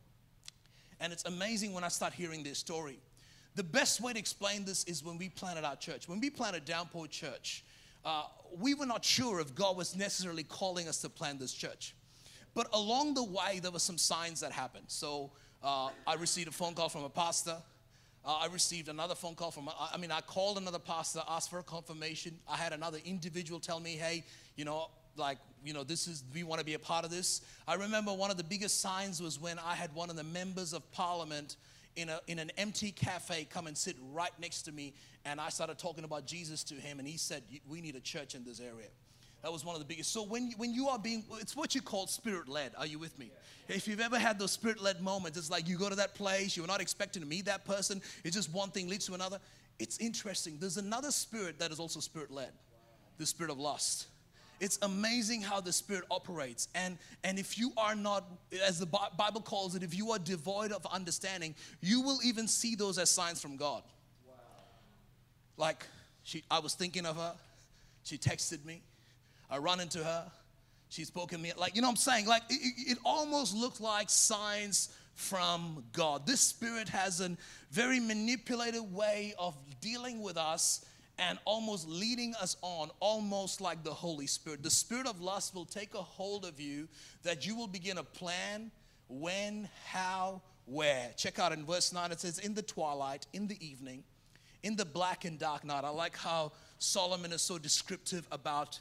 And 1.00 1.14
it's 1.14 1.26
amazing 1.26 1.74
when 1.74 1.84
I 1.84 1.90
start 1.90 2.14
hearing 2.14 2.44
their 2.44 2.56
story. 2.56 3.00
The 3.56 3.64
best 3.64 4.02
way 4.02 4.14
to 4.14 4.20
explain 4.20 4.66
this 4.66 4.84
is 4.84 5.04
when 5.04 5.18
we 5.18 5.30
planted 5.30 5.64
our 5.64 5.76
church. 5.76 6.10
When 6.10 6.20
we 6.20 6.30
planted 6.30 6.66
Downpour 6.66 7.08
Church, 7.08 7.64
uh, 8.04 8.24
we 8.60 8.74
were 8.74 8.86
not 8.86 9.06
sure 9.06 9.40
if 9.40 9.54
God 9.56 9.78
was 9.78 9.96
necessarily 9.96 10.44
calling 10.44 10.88
us 10.88 11.02
to 11.02 11.10
plant 11.10 11.40
this 11.40 11.54
church. 11.54 11.96
But 12.54 12.68
along 12.74 13.14
the 13.14 13.24
way, 13.24 13.60
there 13.62 13.72
were 13.72 13.80
some 13.80 13.98
signs 13.98 14.40
that 14.40 14.52
happened. 14.52 14.86
So 14.88 15.32
uh, 15.64 15.90
I 16.08 16.16
received 16.16 16.48
a 16.48 16.52
phone 16.52 16.74
call 16.74 16.90
from 16.90 17.04
a 17.04 17.10
pastor. 17.10 17.58
Uh, 18.26 18.36
I 18.36 18.48
received 18.48 18.90
another 18.90 19.16
phone 19.16 19.36
call 19.36 19.52
from, 19.52 19.70
I 19.70 19.98
mean, 19.98 20.12
I 20.12 20.22
called 20.22 20.58
another 20.58 20.80
pastor, 20.80 21.22
asked 21.28 21.50
for 21.50 21.60
a 21.60 21.64
confirmation. 21.64 22.38
I 22.50 22.58
had 22.58 22.74
another 22.74 23.00
individual 23.06 23.60
tell 23.60 23.80
me, 23.80 23.92
hey, 23.92 24.24
you 24.56 24.66
know, 24.66 24.90
like, 25.18 25.38
you 25.64 25.74
know, 25.74 25.84
this 25.84 26.08
is, 26.08 26.24
we 26.34 26.44
want 26.44 26.60
to 26.60 26.66
be 26.66 26.76
a 26.76 26.80
part 26.80 27.06
of 27.06 27.12
this. 27.12 27.42
I 27.68 27.76
remember 27.76 28.14
one 28.14 28.32
of 28.32 28.38
the 28.38 28.44
biggest 28.44 28.82
signs 28.82 29.22
was 29.22 29.40
when 29.40 29.60
I 29.60 29.76
had 29.76 29.94
one 29.94 30.10
of 30.10 30.16
the 30.16 30.24
members 30.24 30.74
of 30.74 30.90
parliament 30.92 31.56
in, 31.96 32.10
a, 32.10 32.20
in 32.28 32.40
an 32.40 32.52
empty 32.58 32.92
cafe 32.92 33.48
come 33.50 33.68
and 33.68 33.78
sit 33.78 33.96
right 34.14 34.32
next 34.40 34.64
to 34.64 34.72
me, 34.72 34.94
and 35.26 35.42
I 35.42 35.50
started 35.50 35.78
talking 35.78 36.04
about 36.04 36.26
Jesus 36.26 36.64
to 36.66 36.76
him, 36.76 37.00
and 37.00 37.08
he 37.08 37.18
said, 37.18 37.44
We 37.68 37.82
need 37.82 37.96
a 37.96 38.00
church 38.00 38.36
in 38.36 38.44
this 38.44 38.60
area. 38.60 38.88
That 39.44 39.52
was 39.52 39.64
one 39.64 39.76
of 39.76 39.80
the 39.80 39.86
biggest. 39.86 40.12
So 40.12 40.24
when, 40.24 40.52
when 40.58 40.74
you 40.74 40.88
are 40.88 40.98
being, 40.98 41.24
it's 41.40 41.56
what 41.56 41.76
you 41.76 41.82
call 41.82 42.08
spirit 42.08 42.50
led. 42.50 42.72
Are 42.78 42.88
you 42.88 42.98
with 42.98 43.18
me? 43.20 43.32
If 43.68 43.88
you've 43.88 44.00
ever 44.00 44.18
had 44.18 44.40
those 44.40 44.52
spirit 44.52 44.82
led 44.82 45.02
moments, 45.02 45.38
it's 45.38 45.50
like 45.50 45.68
you 45.68 45.78
go 45.78 45.90
to 45.90 45.96
that 45.96 46.16
place, 46.16 46.58
you're 46.58 46.68
not 46.68 46.82
expecting 46.82 47.22
to 47.22 47.28
meet 47.28 47.46
that 47.46 47.66
person, 47.66 48.02
it's 48.24 48.36
just 48.36 48.52
one 48.52 48.70
thing 48.70 48.88
leads 48.88 49.06
to 49.08 49.14
another. 49.14 49.40
It's 49.80 49.98
interesting. 50.00 50.58
There's 50.60 50.78
another 50.78 51.12
spirit 51.12 51.60
that 51.60 51.72
is 51.72 51.80
also 51.80 52.00
spirit 52.00 52.32
led 52.32 52.52
the 53.18 53.26
spirit 53.26 53.52
of 53.52 53.60
lust. 53.60 54.08
It's 54.60 54.80
amazing 54.82 55.42
how 55.42 55.62
the 55.62 55.72
Spirit 55.72 56.06
operates. 56.10 56.68
And, 56.74 56.98
and 57.24 57.38
if 57.38 57.58
you 57.58 57.72
are 57.78 57.96
not, 57.96 58.26
as 58.66 58.80
the 58.80 58.86
Bible 58.86 59.42
calls 59.42 59.76
it, 59.76 59.84
if 59.84 59.96
you 59.96 60.12
are 60.12 60.20
devoid 60.20 60.72
of 60.72 60.86
understanding, 60.88 61.56
you 61.82 62.02
will 62.02 62.20
even 62.24 62.48
see 62.48 62.76
those 62.76 62.98
as 62.98 63.10
signs 63.10 63.42
from 63.42 63.58
God. 63.58 63.84
Wow. 64.28 64.34
Like, 65.58 65.86
she, 66.24 66.44
I 66.50 66.60
was 66.60 66.74
thinking 66.74 67.06
of 67.06 67.18
her. 67.18 67.34
She 68.04 68.18
texted 68.18 68.66
me. 68.66 68.82
I 69.50 69.60
run 69.60 69.80
into 69.80 70.04
her. 70.04 70.32
She 70.90 71.04
spoke 71.04 71.32
to 71.32 71.38
me. 71.38 71.52
Like, 71.58 71.76
you 71.76 71.82
know 71.82 71.88
what 71.88 71.94
I'm 71.94 71.98
saying? 71.98 72.26
Like, 72.26 72.44
it, 72.50 72.92
it 72.92 72.98
almost 73.06 73.56
looked 73.56 73.82
like 73.82 74.10
signs 74.10 74.90
from 75.14 75.84
God. 75.94 76.26
This 76.26 76.42
spirit 76.42 76.90
has 76.90 77.22
a 77.22 77.36
very 77.72 78.00
manipulated 78.00 78.94
way 78.94 79.34
of 79.38 79.58
dealing 79.82 80.22
with 80.22 80.38
us 80.38 80.86
and 81.20 81.40
almost 81.46 81.88
leading 81.88 82.36
us 82.36 82.58
on, 82.62 82.90
almost 83.00 83.60
like 83.62 83.84
the 83.84 83.94
Holy 83.94 84.28
Spirit. 84.28 84.64
The 84.64 84.70
spirit 84.70 85.08
of 85.08 85.20
lust 85.22 85.56
will 85.56 85.66
take 85.66 85.94
a 85.96 86.02
hold 86.02 86.46
of 86.46 86.60
you 86.60 86.88
that 87.24 87.46
you 87.46 87.56
will 87.56 87.68
begin 87.68 87.98
a 87.98 88.04
plan 88.04 88.72
when, 89.08 89.68
how, 89.86 90.42
where. 90.66 91.12
Check 91.18 91.40
out 91.40 91.52
in 91.52 91.66
verse 91.66 91.92
9, 91.92 92.12
it 92.12 92.20
says, 92.20 92.40
In 92.40 92.54
the 92.54 92.62
twilight, 92.62 93.26
in 93.34 93.48
the 93.48 93.58
evening, 93.66 94.04
in 94.64 94.76
the 94.76 94.86
black 94.86 95.26
and 95.26 95.40
dark 95.40 95.64
night. 95.64 95.84
I 95.84 95.90
like 95.90 96.16
how 96.16 96.52
Solomon 96.78 97.32
is 97.32 97.42
so 97.42 97.58
descriptive 97.58 98.28
about 98.32 98.80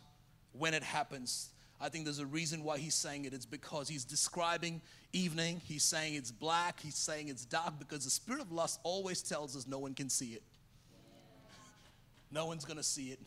when 0.52 0.74
it 0.74 0.82
happens. 0.82 1.50
I 1.80 1.88
think 1.88 2.04
there's 2.04 2.18
a 2.18 2.26
reason 2.26 2.64
why 2.64 2.78
he's 2.78 2.94
saying 2.94 3.26
it. 3.26 3.34
It's 3.34 3.46
because 3.46 3.88
he's 3.88 4.04
describing 4.04 4.80
evening. 5.12 5.60
He's 5.64 5.84
saying 5.84 6.14
it's 6.14 6.30
black. 6.30 6.80
He's 6.80 6.96
saying 6.96 7.28
it's 7.28 7.44
dark 7.44 7.78
because 7.78 8.04
the 8.04 8.10
spirit 8.10 8.40
of 8.40 8.50
lust 8.50 8.80
always 8.82 9.22
tells 9.22 9.56
us 9.56 9.66
no 9.66 9.78
one 9.78 9.94
can 9.94 10.08
see 10.08 10.30
it. 10.30 10.42
No 12.30 12.46
one's 12.46 12.64
going 12.64 12.76
to 12.76 12.82
see 12.82 13.08
it. 13.08 13.20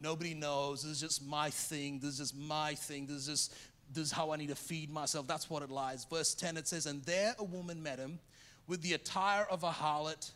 Nobody 0.00 0.34
knows. 0.34 0.82
This 0.82 0.92
is 0.92 1.00
just 1.00 1.26
my 1.26 1.50
thing. 1.50 2.00
This 2.00 2.12
is 2.12 2.18
just 2.18 2.36
my 2.36 2.74
thing. 2.74 3.06
This 3.06 3.16
is 3.18 3.26
just 3.26 3.54
this 3.92 4.06
is 4.06 4.12
how 4.12 4.32
I 4.32 4.36
need 4.36 4.48
to 4.48 4.54
feed 4.54 4.90
myself. 4.90 5.26
That's 5.26 5.50
what 5.50 5.62
it 5.62 5.70
lies. 5.70 6.06
Verse 6.10 6.34
10 6.34 6.56
it 6.56 6.66
says, 6.66 6.86
And 6.86 7.02
there 7.04 7.34
a 7.38 7.44
woman 7.44 7.82
met 7.82 7.98
him 7.98 8.18
with 8.66 8.80
the 8.82 8.94
attire 8.94 9.46
of 9.50 9.64
a 9.64 9.70
harlot 9.70 10.30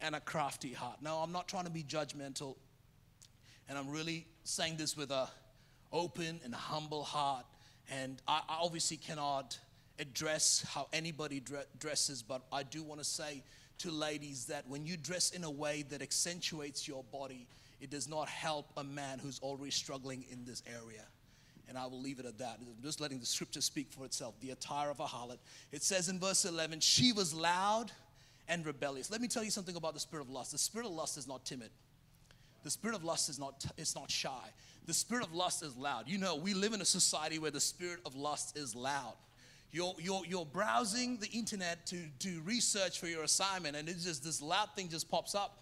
and 0.00 0.14
a 0.14 0.20
crafty 0.20 0.72
heart. 0.72 0.98
Now, 1.02 1.18
I'm 1.18 1.32
not 1.32 1.48
trying 1.48 1.64
to 1.64 1.70
be 1.70 1.82
judgmental, 1.82 2.56
and 3.68 3.76
I'm 3.76 3.90
really 3.90 4.26
saying 4.44 4.76
this 4.76 4.96
with 4.96 5.10
a 5.10 5.28
open 5.92 6.40
and 6.44 6.54
humble 6.54 7.02
heart. 7.02 7.44
And 7.90 8.22
I 8.28 8.42
obviously 8.48 8.96
cannot 8.96 9.58
address 9.98 10.64
how 10.68 10.86
anybody 10.92 11.42
dresses, 11.78 12.22
but 12.22 12.42
I 12.52 12.62
do 12.62 12.82
want 12.82 13.00
to 13.00 13.04
say 13.04 13.42
to 13.80 13.90
ladies 13.90 14.46
that 14.46 14.66
when 14.68 14.84
you 14.84 14.96
dress 14.96 15.30
in 15.30 15.44
a 15.44 15.50
way 15.50 15.84
that 15.90 16.02
accentuates 16.02 16.86
your 16.86 17.04
body, 17.04 17.46
it 17.80 17.90
does 17.90 18.08
not 18.08 18.28
help 18.28 18.66
a 18.76 18.84
man 18.84 19.18
who's 19.18 19.40
already 19.40 19.70
struggling 19.70 20.24
in 20.30 20.44
this 20.44 20.62
area. 20.66 21.04
And 21.68 21.78
I 21.78 21.86
will 21.86 22.00
leave 22.00 22.18
it 22.18 22.26
at 22.26 22.38
that. 22.38 22.58
I'm 22.60 22.82
just 22.82 23.00
letting 23.00 23.20
the 23.20 23.26
scripture 23.26 23.60
speak 23.60 23.86
for 23.90 24.04
itself. 24.04 24.34
The 24.40 24.50
attire 24.50 24.90
of 24.90 25.00
a 25.00 25.04
harlot. 25.04 25.38
It 25.70 25.82
says 25.82 26.08
in 26.08 26.18
verse 26.18 26.44
11, 26.44 26.80
she 26.80 27.12
was 27.12 27.32
loud 27.32 27.92
and 28.48 28.66
rebellious. 28.66 29.10
Let 29.10 29.20
me 29.20 29.28
tell 29.28 29.44
you 29.44 29.50
something 29.50 29.76
about 29.76 29.94
the 29.94 30.00
spirit 30.00 30.22
of 30.22 30.30
lust. 30.30 30.52
The 30.52 30.58
spirit 30.58 30.86
of 30.86 30.92
lust 30.92 31.16
is 31.16 31.28
not 31.28 31.44
timid. 31.44 31.70
The 32.64 32.70
spirit 32.70 32.94
of 32.94 33.04
lust 33.04 33.30
is 33.30 33.38
not 33.38 33.64
it's 33.78 33.94
not 33.94 34.10
shy. 34.10 34.50
The 34.86 34.92
spirit 34.92 35.24
of 35.24 35.32
lust 35.32 35.62
is 35.62 35.76
loud. 35.76 36.08
You 36.08 36.18
know, 36.18 36.36
we 36.36 36.52
live 36.52 36.72
in 36.74 36.80
a 36.80 36.84
society 36.84 37.38
where 37.38 37.50
the 37.50 37.60
spirit 37.60 38.00
of 38.04 38.14
lust 38.16 38.58
is 38.58 38.74
loud. 38.74 39.14
You're, 39.72 39.94
you're, 39.98 40.22
you're 40.26 40.46
browsing 40.46 41.18
the 41.18 41.28
internet 41.28 41.86
to 41.86 41.96
do 42.18 42.40
research 42.44 42.98
for 42.98 43.06
your 43.06 43.22
assignment, 43.22 43.76
and 43.76 43.88
it's 43.88 44.04
just 44.04 44.24
this 44.24 44.42
loud 44.42 44.70
thing 44.74 44.88
just 44.88 45.10
pops 45.10 45.34
up. 45.34 45.60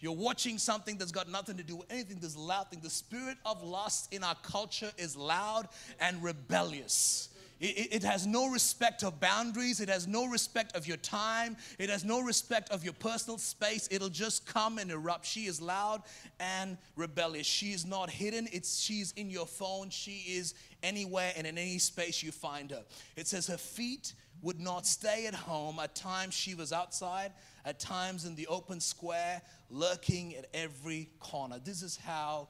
You're 0.00 0.12
watching 0.12 0.58
something 0.58 0.98
that's 0.98 1.12
got 1.12 1.30
nothing 1.30 1.56
to 1.56 1.62
do 1.62 1.76
with 1.76 1.90
anything, 1.90 2.18
this 2.18 2.36
loud 2.36 2.68
thing. 2.68 2.80
The 2.82 2.90
spirit 2.90 3.38
of 3.46 3.62
lust 3.62 4.12
in 4.12 4.24
our 4.24 4.34
culture 4.42 4.90
is 4.98 5.16
loud 5.16 5.68
and 6.00 6.22
rebellious. 6.22 7.30
It, 7.60 7.92
it, 7.92 8.02
has 8.02 8.26
no 8.26 8.50
respect 8.50 9.04
of 9.04 9.20
boundaries. 9.20 9.80
It 9.80 9.88
has 9.88 10.06
no 10.08 10.26
respect 10.26 10.76
of 10.76 10.86
your 10.86 10.96
time. 10.96 11.56
It 11.78 11.88
has 11.88 12.04
no 12.04 12.20
respect 12.20 12.70
of 12.70 12.82
your 12.82 12.92
personal 12.94 13.38
space. 13.38 13.88
It'll 13.90 14.08
just 14.08 14.44
come 14.44 14.78
and 14.78 14.90
erupt. 14.90 15.24
She 15.24 15.46
is 15.46 15.60
loud 15.60 16.02
and 16.40 16.76
rebellious. 16.96 17.46
She 17.46 17.72
is 17.72 17.86
not 17.86 18.10
hidden. 18.10 18.48
It's 18.52 18.80
she's 18.80 19.12
in 19.12 19.30
your 19.30 19.46
phone. 19.46 19.90
She 19.90 20.24
is 20.26 20.54
anywhere 20.82 21.32
and 21.36 21.46
in 21.46 21.56
any 21.56 21.78
space 21.78 22.22
you 22.22 22.32
find 22.32 22.70
her. 22.72 22.84
It 23.16 23.28
says 23.28 23.46
her 23.46 23.56
feet 23.56 24.14
would 24.42 24.60
not 24.60 24.86
stay 24.86 25.26
at 25.26 25.34
home. 25.34 25.78
At 25.78 25.94
times 25.94 26.34
she 26.34 26.54
was 26.54 26.72
outside, 26.72 27.32
at 27.64 27.78
times 27.78 28.24
in 28.24 28.34
the 28.34 28.46
open 28.48 28.80
square, 28.80 29.40
lurking 29.70 30.34
at 30.34 30.46
every 30.52 31.08
corner. 31.20 31.60
This 31.64 31.82
is 31.82 31.96
how 31.96 32.48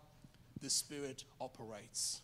the 0.60 0.70
Spirit 0.70 1.24
operates. 1.40 2.22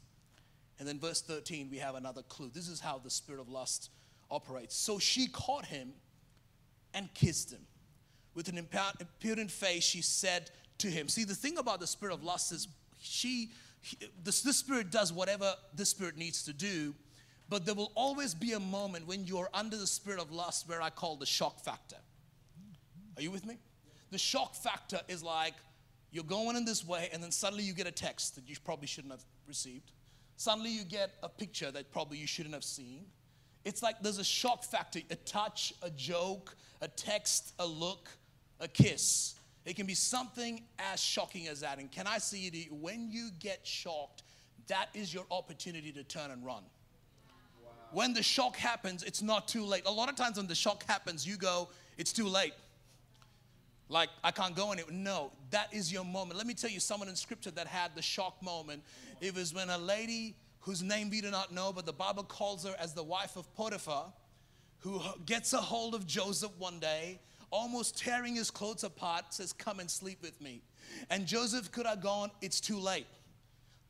And 0.80 0.88
then, 0.88 0.98
verse 0.98 1.20
13, 1.20 1.68
we 1.70 1.76
have 1.76 1.94
another 1.94 2.22
clue. 2.22 2.50
This 2.52 2.66
is 2.66 2.80
how 2.80 2.98
the 2.98 3.10
spirit 3.10 3.38
of 3.38 3.50
lust 3.50 3.90
operates. 4.30 4.74
So 4.74 4.98
she 4.98 5.28
caught 5.28 5.66
him 5.66 5.92
and 6.94 7.12
kissed 7.12 7.52
him. 7.52 7.60
With 8.34 8.48
an 8.48 8.56
impudent 8.56 9.50
face, 9.50 9.84
she 9.84 10.00
said 10.00 10.50
to 10.78 10.86
him, 10.86 11.08
See, 11.08 11.24
the 11.24 11.34
thing 11.34 11.58
about 11.58 11.80
the 11.80 11.86
spirit 11.86 12.14
of 12.14 12.24
lust 12.24 12.50
is 12.50 12.66
she, 12.98 13.50
this, 14.24 14.40
this 14.40 14.56
spirit 14.56 14.90
does 14.90 15.12
whatever 15.12 15.54
this 15.74 15.90
spirit 15.90 16.16
needs 16.16 16.44
to 16.44 16.54
do, 16.54 16.94
but 17.50 17.66
there 17.66 17.74
will 17.74 17.92
always 17.94 18.32
be 18.32 18.54
a 18.54 18.60
moment 18.60 19.06
when 19.06 19.26
you're 19.26 19.50
under 19.52 19.76
the 19.76 19.86
spirit 19.86 20.18
of 20.18 20.32
lust 20.32 20.66
where 20.66 20.80
I 20.80 20.88
call 20.88 21.16
the 21.16 21.26
shock 21.26 21.60
factor. 21.60 21.96
Are 23.16 23.22
you 23.22 23.30
with 23.30 23.44
me? 23.44 23.58
The 24.12 24.18
shock 24.18 24.54
factor 24.54 25.00
is 25.08 25.22
like 25.22 25.54
you're 26.10 26.24
going 26.24 26.56
in 26.56 26.64
this 26.64 26.86
way, 26.86 27.10
and 27.12 27.22
then 27.22 27.32
suddenly 27.32 27.64
you 27.64 27.74
get 27.74 27.86
a 27.86 27.92
text 27.92 28.36
that 28.36 28.48
you 28.48 28.56
probably 28.64 28.86
shouldn't 28.86 29.12
have 29.12 29.24
received 29.46 29.92
Suddenly 30.40 30.70
you 30.70 30.84
get 30.84 31.10
a 31.22 31.28
picture 31.28 31.70
that 31.70 31.92
probably 31.92 32.16
you 32.16 32.26
shouldn't 32.26 32.54
have 32.54 32.64
seen. 32.64 33.04
It's 33.66 33.82
like 33.82 34.00
there's 34.00 34.16
a 34.16 34.24
shock 34.24 34.64
factor 34.64 35.00
a 35.10 35.16
touch, 35.16 35.74
a 35.82 35.90
joke, 35.90 36.56
a 36.80 36.88
text, 36.88 37.52
a 37.58 37.66
look, 37.66 38.08
a 38.58 38.66
kiss. 38.66 39.34
It 39.66 39.76
can 39.76 39.84
be 39.84 39.92
something 39.92 40.62
as 40.78 40.98
shocking 40.98 41.46
as 41.46 41.60
that. 41.60 41.78
And 41.78 41.92
can 41.92 42.06
I 42.06 42.16
see 42.16 42.38
you, 42.38 42.74
when 42.74 43.10
you 43.10 43.28
get 43.38 43.66
shocked, 43.66 44.22
that 44.68 44.86
is 44.94 45.12
your 45.12 45.26
opportunity 45.30 45.92
to 45.92 46.04
turn 46.04 46.30
and 46.30 46.42
run. 46.42 46.62
Wow. 47.62 47.72
When 47.92 48.14
the 48.14 48.22
shock 48.22 48.56
happens, 48.56 49.02
it's 49.02 49.20
not 49.20 49.46
too 49.46 49.66
late. 49.66 49.82
A 49.84 49.92
lot 49.92 50.08
of 50.08 50.16
times 50.16 50.38
when 50.38 50.46
the 50.46 50.54
shock 50.54 50.86
happens, 50.88 51.26
you 51.26 51.36
go, 51.36 51.68
it's 51.98 52.14
too 52.14 52.26
late. 52.26 52.54
Like, 53.90 54.08
I 54.22 54.30
can't 54.30 54.54
go 54.54 54.70
anywhere. 54.70 54.92
No, 54.92 55.32
that 55.50 55.74
is 55.74 55.92
your 55.92 56.04
moment. 56.04 56.38
Let 56.38 56.46
me 56.46 56.54
tell 56.54 56.70
you 56.70 56.78
someone 56.78 57.08
in 57.08 57.16
scripture 57.16 57.50
that 57.50 57.66
had 57.66 57.90
the 57.96 58.02
shock 58.02 58.40
moment. 58.40 58.84
It 59.20 59.34
was 59.34 59.52
when 59.52 59.68
a 59.68 59.78
lady 59.78 60.36
whose 60.60 60.80
name 60.80 61.10
we 61.10 61.20
do 61.20 61.30
not 61.30 61.52
know, 61.52 61.72
but 61.72 61.86
the 61.86 61.92
Bible 61.92 62.22
calls 62.22 62.64
her 62.64 62.74
as 62.78 62.94
the 62.94 63.02
wife 63.02 63.36
of 63.36 63.52
Potiphar, 63.56 64.12
who 64.78 65.00
gets 65.26 65.52
a 65.54 65.58
hold 65.58 65.96
of 65.96 66.06
Joseph 66.06 66.52
one 66.56 66.78
day, 66.78 67.18
almost 67.50 67.98
tearing 67.98 68.36
his 68.36 68.48
clothes 68.48 68.84
apart, 68.84 69.34
says, 69.34 69.52
Come 69.52 69.80
and 69.80 69.90
sleep 69.90 70.22
with 70.22 70.40
me. 70.40 70.62
And 71.10 71.26
Joseph 71.26 71.72
could 71.72 71.84
have 71.84 72.00
gone, 72.00 72.30
It's 72.40 72.60
too 72.60 72.78
late. 72.78 73.08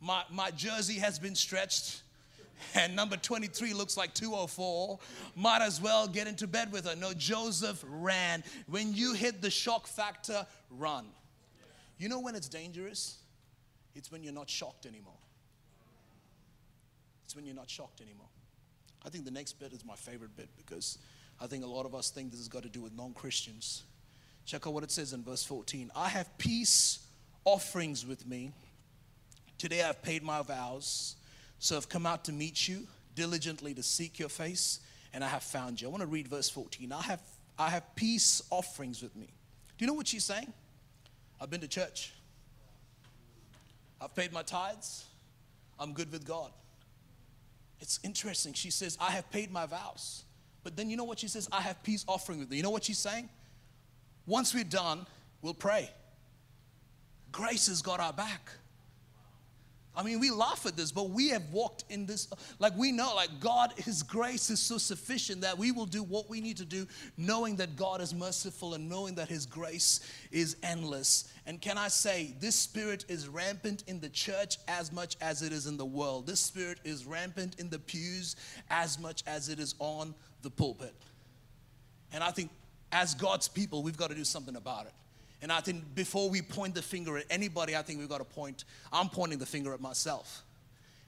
My, 0.00 0.23
my 0.30 0.50
jersey 0.50 0.95
has 0.95 1.19
been 1.19 1.35
stretched 1.35 2.02
and 2.74 2.94
number 2.94 3.16
23 3.16 3.72
looks 3.74 3.96
like 3.96 4.14
204, 4.14 4.98
might 5.36 5.62
as 5.62 5.80
well 5.80 6.06
get 6.06 6.26
into 6.26 6.46
bed 6.46 6.72
with 6.72 6.86
her. 6.86 6.96
No, 6.96 7.12
Joseph 7.12 7.84
ran. 7.88 8.42
When 8.66 8.94
you 8.94 9.14
hit 9.14 9.42
the 9.42 9.50
shock 9.50 9.86
factor, 9.86 10.46
run. 10.70 11.06
You 11.98 12.08
know 12.08 12.20
when 12.20 12.34
it's 12.34 12.48
dangerous? 12.48 13.18
It's 13.94 14.10
when 14.10 14.22
you're 14.22 14.32
not 14.32 14.48
shocked 14.48 14.86
anymore. 14.86 15.12
It's 17.24 17.36
when 17.36 17.44
you're 17.44 17.54
not 17.54 17.70
shocked 17.70 18.00
anymore. 18.00 18.26
I 19.04 19.08
think 19.08 19.24
the 19.24 19.30
next 19.30 19.54
bit 19.54 19.72
is 19.72 19.84
my 19.84 19.94
favorite 19.94 20.36
bit 20.36 20.48
because 20.56 20.98
I 21.40 21.46
think 21.46 21.64
a 21.64 21.66
lot 21.66 21.86
of 21.86 21.94
us 21.94 22.10
think 22.10 22.30
this 22.30 22.40
has 22.40 22.48
got 22.48 22.62
to 22.64 22.68
do 22.68 22.82
with 22.82 22.92
non 22.94 23.12
Christians. 23.12 23.82
Check 24.44 24.66
out 24.66 24.74
what 24.74 24.82
it 24.82 24.90
says 24.90 25.12
in 25.12 25.22
verse 25.22 25.44
14 25.44 25.90
I 25.94 26.08
have 26.08 26.36
peace 26.38 27.00
offerings 27.44 28.06
with 28.06 28.26
me. 28.26 28.52
Today 29.58 29.82
I've 29.82 30.02
paid 30.02 30.22
my 30.22 30.42
vows. 30.42 31.16
So 31.60 31.76
I've 31.76 31.88
come 31.88 32.06
out 32.06 32.24
to 32.24 32.32
meet 32.32 32.66
you, 32.66 32.86
diligently 33.14 33.74
to 33.74 33.82
seek 33.82 34.18
your 34.18 34.30
face, 34.30 34.80
and 35.12 35.22
I 35.22 35.28
have 35.28 35.42
found 35.42 35.80
you. 35.80 35.88
I 35.88 35.90
want 35.90 36.00
to 36.00 36.06
read 36.06 36.26
verse 36.26 36.48
14. 36.48 36.90
I 36.90 37.02
have, 37.02 37.20
I 37.58 37.68
have 37.68 37.94
peace 37.94 38.42
offerings 38.50 39.02
with 39.02 39.14
me. 39.14 39.26
Do 39.76 39.84
you 39.84 39.86
know 39.86 39.94
what 39.94 40.08
she's 40.08 40.24
saying? 40.24 40.52
I've 41.40 41.50
been 41.50 41.60
to 41.60 41.68
church. 41.68 42.12
I've 44.00 44.14
paid 44.14 44.32
my 44.32 44.42
tithes. 44.42 45.04
I'm 45.78 45.92
good 45.92 46.10
with 46.10 46.26
God. 46.26 46.50
It's 47.80 48.00
interesting. 48.02 48.54
She 48.54 48.70
says, 48.70 48.96
I 48.98 49.10
have 49.10 49.30
paid 49.30 49.50
my 49.50 49.66
vows. 49.66 50.24
But 50.64 50.76
then 50.76 50.88
you 50.88 50.96
know 50.96 51.04
what 51.04 51.18
she 51.18 51.28
says? 51.28 51.48
I 51.52 51.60
have 51.60 51.82
peace 51.82 52.04
offering 52.08 52.38
with 52.38 52.50
me. 52.50 52.56
You 52.56 52.62
know 52.62 52.70
what 52.70 52.84
she's 52.84 52.98
saying? 52.98 53.28
Once 54.26 54.54
we're 54.54 54.64
done, 54.64 55.06
we'll 55.42 55.54
pray. 55.54 55.90
Grace 57.32 57.66
has 57.66 57.82
got 57.82 58.00
our 58.00 58.12
back. 58.12 58.50
I 59.94 60.04
mean, 60.04 60.20
we 60.20 60.30
laugh 60.30 60.66
at 60.66 60.76
this, 60.76 60.92
but 60.92 61.11
we 61.11 61.30
have 61.30 61.42
walked 61.50 61.85
in 61.90 62.06
this, 62.06 62.28
like 62.61 62.76
we 62.76 62.92
know, 62.92 63.12
like 63.16 63.40
God, 63.40 63.73
His 63.76 64.04
grace 64.04 64.49
is 64.49 64.61
so 64.61 64.78
sufficient 64.78 65.40
that 65.40 65.59
we 65.59 65.73
will 65.73 65.87
do 65.87 66.04
what 66.04 66.30
we 66.30 66.40
need 66.40 66.59
to 66.59 66.64
do, 66.64 66.87
knowing 67.16 67.56
that 67.56 67.75
God 67.75 68.00
is 68.00 68.14
merciful 68.14 68.75
and 68.75 68.88
knowing 68.88 69.16
that 69.16 69.28
His 69.28 69.47
grace 69.47 70.00
is 70.30 70.56
endless. 70.62 71.32
And 71.44 71.61
can 71.61 71.76
I 71.76 71.88
say, 71.88 72.35
this 72.38 72.54
spirit 72.54 73.04
is 73.09 73.26
rampant 73.26 73.82
in 73.88 73.99
the 73.99 74.09
church 74.09 74.59
as 74.68 74.92
much 74.92 75.16
as 75.20 75.42
it 75.42 75.52
is 75.52 75.66
in 75.66 75.76
the 75.76 75.85
world. 75.85 76.25
This 76.26 76.40
spirit 76.40 76.78
is 76.85 77.04
rampant 77.04 77.59
in 77.59 77.68
the 77.68 77.80
pews 77.80 78.37
as 78.70 78.97
much 78.97 79.25
as 79.26 79.49
it 79.49 79.59
is 79.59 79.75
on 79.80 80.14
the 80.42 80.50
pulpit. 80.50 80.94
And 82.12 82.23
I 82.23 82.30
think 82.30 82.50
as 82.92 83.14
God's 83.14 83.49
people, 83.49 83.82
we've 83.82 83.97
got 83.97 84.11
to 84.11 84.16
do 84.16 84.25
something 84.25 84.54
about 84.54 84.87
it. 84.87 84.92
And 85.42 85.50
I 85.50 85.61
think 85.61 85.94
before 85.94 86.28
we 86.28 86.42
point 86.42 86.75
the 86.75 86.82
finger 86.82 87.16
at 87.16 87.25
anybody, 87.30 87.76
I 87.76 87.82
think 87.82 87.99
we've 87.99 88.09
got 88.09 88.18
to 88.18 88.25
point, 88.25 88.64
I'm 88.92 89.09
pointing 89.09 89.38
the 89.38 89.47
finger 89.47 89.73
at 89.73 89.80
myself. 89.80 90.42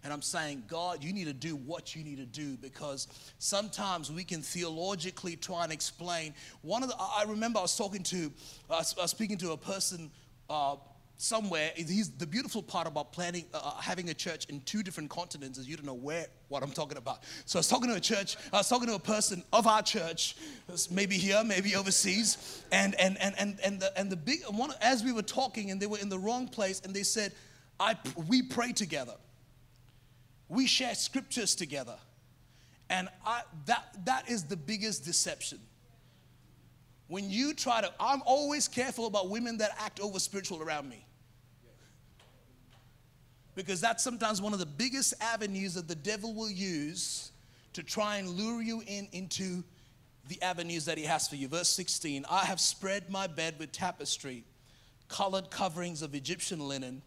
And 0.04 0.12
I'm 0.12 0.22
saying, 0.22 0.64
God, 0.66 1.04
you 1.04 1.12
need 1.12 1.26
to 1.26 1.32
do 1.32 1.54
what 1.54 1.94
you 1.94 2.02
need 2.02 2.16
to 2.16 2.26
do 2.26 2.56
because 2.56 3.06
sometimes 3.38 4.10
we 4.10 4.24
can 4.24 4.42
theologically 4.42 5.36
try 5.36 5.62
and 5.62 5.72
explain. 5.72 6.34
One 6.62 6.82
of 6.82 6.88
the, 6.88 6.96
I 6.98 7.24
remember 7.28 7.60
I 7.60 7.62
was 7.62 7.76
talking 7.76 8.02
to, 8.04 8.32
I 8.68 8.78
was, 8.78 9.10
speaking 9.10 9.38
to 9.38 9.52
a 9.52 9.56
person 9.56 10.10
uh, 10.50 10.76
somewhere. 11.22 11.70
He's 11.76 12.10
the 12.10 12.26
beautiful 12.26 12.62
part 12.62 12.86
about 12.86 13.12
planning, 13.12 13.44
uh, 13.54 13.60
uh, 13.62 13.80
having 13.80 14.10
a 14.10 14.14
church 14.14 14.46
in 14.46 14.60
two 14.62 14.82
different 14.82 15.08
continents 15.08 15.56
is 15.58 15.68
you 15.68 15.76
don't 15.76 15.86
know 15.86 15.94
where 15.94 16.26
what 16.48 16.62
I'm 16.62 16.72
talking 16.72 16.98
about. 16.98 17.22
So 17.44 17.58
I 17.58 17.60
was 17.60 17.68
talking 17.68 17.88
to 17.88 17.94
a 17.94 18.00
church, 18.00 18.36
I 18.52 18.56
was 18.56 18.68
talking 18.68 18.88
to 18.88 18.94
a 18.94 18.98
person 18.98 19.44
of 19.52 19.66
our 19.66 19.82
church, 19.82 20.36
maybe 20.90 21.16
here, 21.16 21.42
maybe 21.44 21.76
overseas, 21.76 22.62
and 22.72 22.98
and 23.00 23.16
and 23.20 23.34
and 23.38 23.60
and 23.64 23.80
the 23.80 23.98
and 23.98 24.10
the 24.10 24.16
big 24.16 24.40
one 24.50 24.72
as 24.80 25.04
we 25.04 25.12
were 25.12 25.22
talking, 25.22 25.70
and 25.70 25.80
they 25.80 25.86
were 25.86 25.98
in 25.98 26.08
the 26.08 26.18
wrong 26.18 26.48
place, 26.48 26.80
and 26.84 26.92
they 26.92 27.04
said, 27.04 27.32
"I 27.78 27.96
we 28.28 28.42
pray 28.42 28.72
together, 28.72 29.14
we 30.48 30.66
share 30.66 30.94
scriptures 30.94 31.54
together." 31.54 31.96
And 32.90 33.08
I, 33.24 33.40
that, 33.64 34.04
that 34.04 34.28
is 34.28 34.44
the 34.44 34.56
biggest 34.56 35.02
deception. 35.02 35.58
When 37.08 37.30
you 37.30 37.54
try 37.54 37.80
to, 37.80 37.90
I'm 37.98 38.22
always 38.26 38.68
careful 38.68 39.06
about 39.06 39.30
women 39.30 39.56
that 39.58 39.70
act 39.78 39.98
over 39.98 40.18
spiritual 40.18 40.62
around 40.62 40.90
me. 40.90 41.06
Because 43.54 43.80
that's 43.80 44.02
sometimes 44.02 44.40
one 44.40 44.52
of 44.52 44.58
the 44.58 44.66
biggest 44.66 45.14
avenues 45.20 45.74
that 45.74 45.88
the 45.88 45.94
devil 45.94 46.34
will 46.34 46.50
use 46.50 47.32
to 47.74 47.82
try 47.82 48.16
and 48.16 48.28
lure 48.28 48.62
you 48.62 48.82
in 48.86 49.08
into 49.12 49.62
the 50.28 50.40
avenues 50.42 50.84
that 50.86 50.98
he 50.98 51.04
has 51.04 51.28
for 51.28 51.36
you. 51.36 51.48
Verse 51.48 51.68
16 51.68 52.24
I 52.30 52.44
have 52.44 52.60
spread 52.60 53.10
my 53.10 53.26
bed 53.26 53.56
with 53.58 53.72
tapestry, 53.72 54.44
colored 55.08 55.50
coverings 55.50 56.02
of 56.02 56.14
Egyptian 56.14 56.66
linen. 56.66 57.02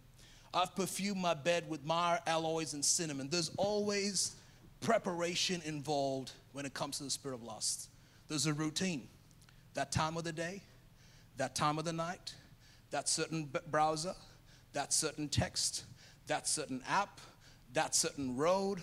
I've 0.54 0.76
perfumed 0.76 1.22
my 1.22 1.34
bed 1.34 1.70
with 1.70 1.84
myrrh, 1.84 2.20
aloes, 2.28 2.74
and 2.74 2.86
cinnamon. 2.86 3.28
There's 3.30 3.52
always 3.58 4.36
preparation 4.80 5.62
involved 5.66 6.32
when 6.54 6.66
it 6.66 6.74
comes 6.74 7.00
to 7.00 7.04
the 7.04 7.10
spirit 7.10 7.36
of 7.36 7.44
lust. 7.44 7.90
There's 8.30 8.46
a 8.46 8.54
routine. 8.54 9.08
That 9.74 9.92
time 9.92 10.16
of 10.16 10.24
the 10.24 10.32
day, 10.32 10.62
that 11.36 11.56
time 11.56 11.78
of 11.78 11.84
the 11.84 11.92
night, 11.92 12.34
that 12.92 13.10
certain 13.10 13.50
browser, 13.70 14.14
that 14.72 14.94
certain 14.94 15.28
text, 15.28 15.84
that 16.28 16.48
certain 16.48 16.82
app, 16.88 17.20
that 17.74 17.96
certain 17.96 18.36
road. 18.36 18.82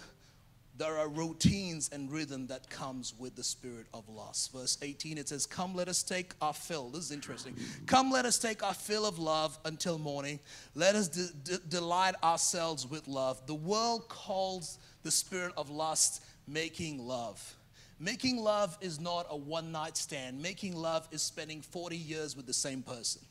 There 0.78 0.96
are 0.96 1.08
routines 1.08 1.90
and 1.92 2.10
rhythm 2.10 2.46
that 2.46 2.70
comes 2.70 3.12
with 3.18 3.36
the 3.36 3.44
spirit 3.44 3.86
of 3.92 4.08
lust. 4.08 4.52
Verse 4.52 4.78
18 4.80 5.18
it 5.18 5.28
says, 5.28 5.44
"Come 5.44 5.74
let 5.74 5.88
us 5.88 6.02
take 6.02 6.32
our 6.40 6.54
fill." 6.54 6.88
This 6.90 7.04
is 7.04 7.10
interesting. 7.10 7.56
"Come 7.86 8.10
let 8.10 8.24
us 8.24 8.38
take 8.38 8.62
our 8.62 8.74
fill 8.74 9.04
of 9.04 9.18
love 9.18 9.58
until 9.64 9.98
morning. 9.98 10.40
Let 10.74 10.94
us 10.94 11.08
de- 11.08 11.32
de- 11.32 11.58
delight 11.58 12.14
ourselves 12.22 12.86
with 12.86 13.06
love." 13.06 13.46
The 13.46 13.54
world 13.54 14.08
calls 14.08 14.78
the 15.02 15.10
spirit 15.10 15.52
of 15.56 15.68
lust 15.68 16.22
making 16.46 17.06
love. 17.06 17.56
Making 17.98 18.38
love 18.38 18.76
is 18.80 18.98
not 18.98 19.26
a 19.30 19.36
one 19.36 19.70
night 19.70 19.96
stand. 19.96 20.40
Making 20.40 20.74
love 20.74 21.06
is 21.12 21.22
spending 21.22 21.62
40 21.62 21.96
years 21.96 22.34
with 22.34 22.46
the 22.46 22.52
same 22.52 22.82
person. 22.82 23.22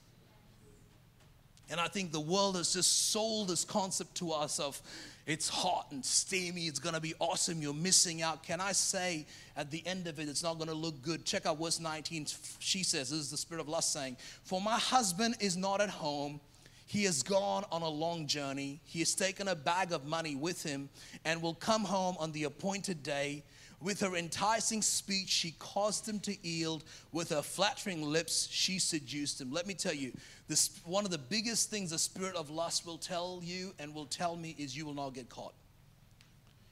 And 1.72 1.80
I 1.80 1.88
think 1.88 2.12
the 2.12 2.20
world 2.20 2.58
has 2.58 2.74
just 2.74 3.12
sold 3.12 3.48
this 3.48 3.64
concept 3.64 4.16
to 4.16 4.34
us 4.34 4.60
of 4.60 4.82
it's 5.26 5.48
hot 5.48 5.88
and 5.92 6.04
steamy, 6.04 6.64
it's 6.64 6.80
gonna 6.80 7.00
be 7.00 7.14
awesome, 7.20 7.62
you're 7.62 7.74
missing 7.74 8.22
out. 8.22 8.44
Can 8.44 8.60
I 8.60 8.74
say 8.74 9.26
at 9.56 9.72
the 9.72 9.82
end 9.88 10.08
of 10.08 10.20
it, 10.20 10.28
it's 10.28 10.44
not 10.44 10.60
gonna 10.60 10.74
look 10.74 11.02
good? 11.02 11.24
Check 11.24 11.46
out 11.46 11.60
verse 11.60 11.80
19. 11.80 12.28
She 12.60 12.84
says, 12.84 13.12
This 13.12 13.20
is 13.20 13.32
the 13.32 13.38
spirit 13.38 13.62
of 13.62 13.70
lust 13.70 13.94
saying, 13.94 14.18
For 14.44 14.60
my 14.60 14.78
husband 14.78 15.36
is 15.40 15.56
not 15.56 15.80
at 15.80 15.90
home. 15.90 16.42
He 16.88 17.06
has 17.06 17.24
gone 17.24 17.64
on 17.72 17.84
a 17.84 17.88
long 17.88 18.28
journey. 18.28 18.82
He 18.84 19.00
has 19.00 19.16
taken 19.16 19.48
a 19.48 19.56
bag 19.56 19.94
of 19.94 20.06
money 20.06 20.36
with 20.36 20.62
him 20.62 20.90
and 21.24 21.42
will 21.42 21.54
come 21.54 21.86
home 21.86 22.18
on 22.20 22.34
the 22.34 22.44
appointed 22.44 23.02
day. 23.02 23.46
With 23.82 24.02
her 24.02 24.16
enticing 24.16 24.84
speech, 24.84 25.30
she 25.30 25.56
caused 25.58 26.08
him 26.08 26.20
to 26.22 26.48
yield. 26.48 26.84
With 27.12 27.30
her 27.30 27.42
flattering 27.42 28.04
lips, 28.04 28.48
she 28.52 28.78
seduced 28.78 29.42
him. 29.42 29.52
Let 29.52 29.66
me 29.66 29.74
tell 29.74 29.94
you, 29.94 30.12
this 30.48 30.80
one 30.86 31.04
of 31.04 31.12
the 31.12 31.18
biggest 31.18 31.72
things 31.72 31.90
the 31.90 31.98
spirit 31.98 32.36
of 32.36 32.52
lust 32.52 32.86
will 32.86 33.00
tell 33.00 33.40
you 33.44 33.74
and 33.80 33.96
will 33.96 34.06
tell 34.06 34.36
me 34.36 34.56
is 34.60 34.78
you 34.78 34.86
will 34.86 34.94
not 34.94 35.16
get 35.16 35.30
caught. 35.30 35.56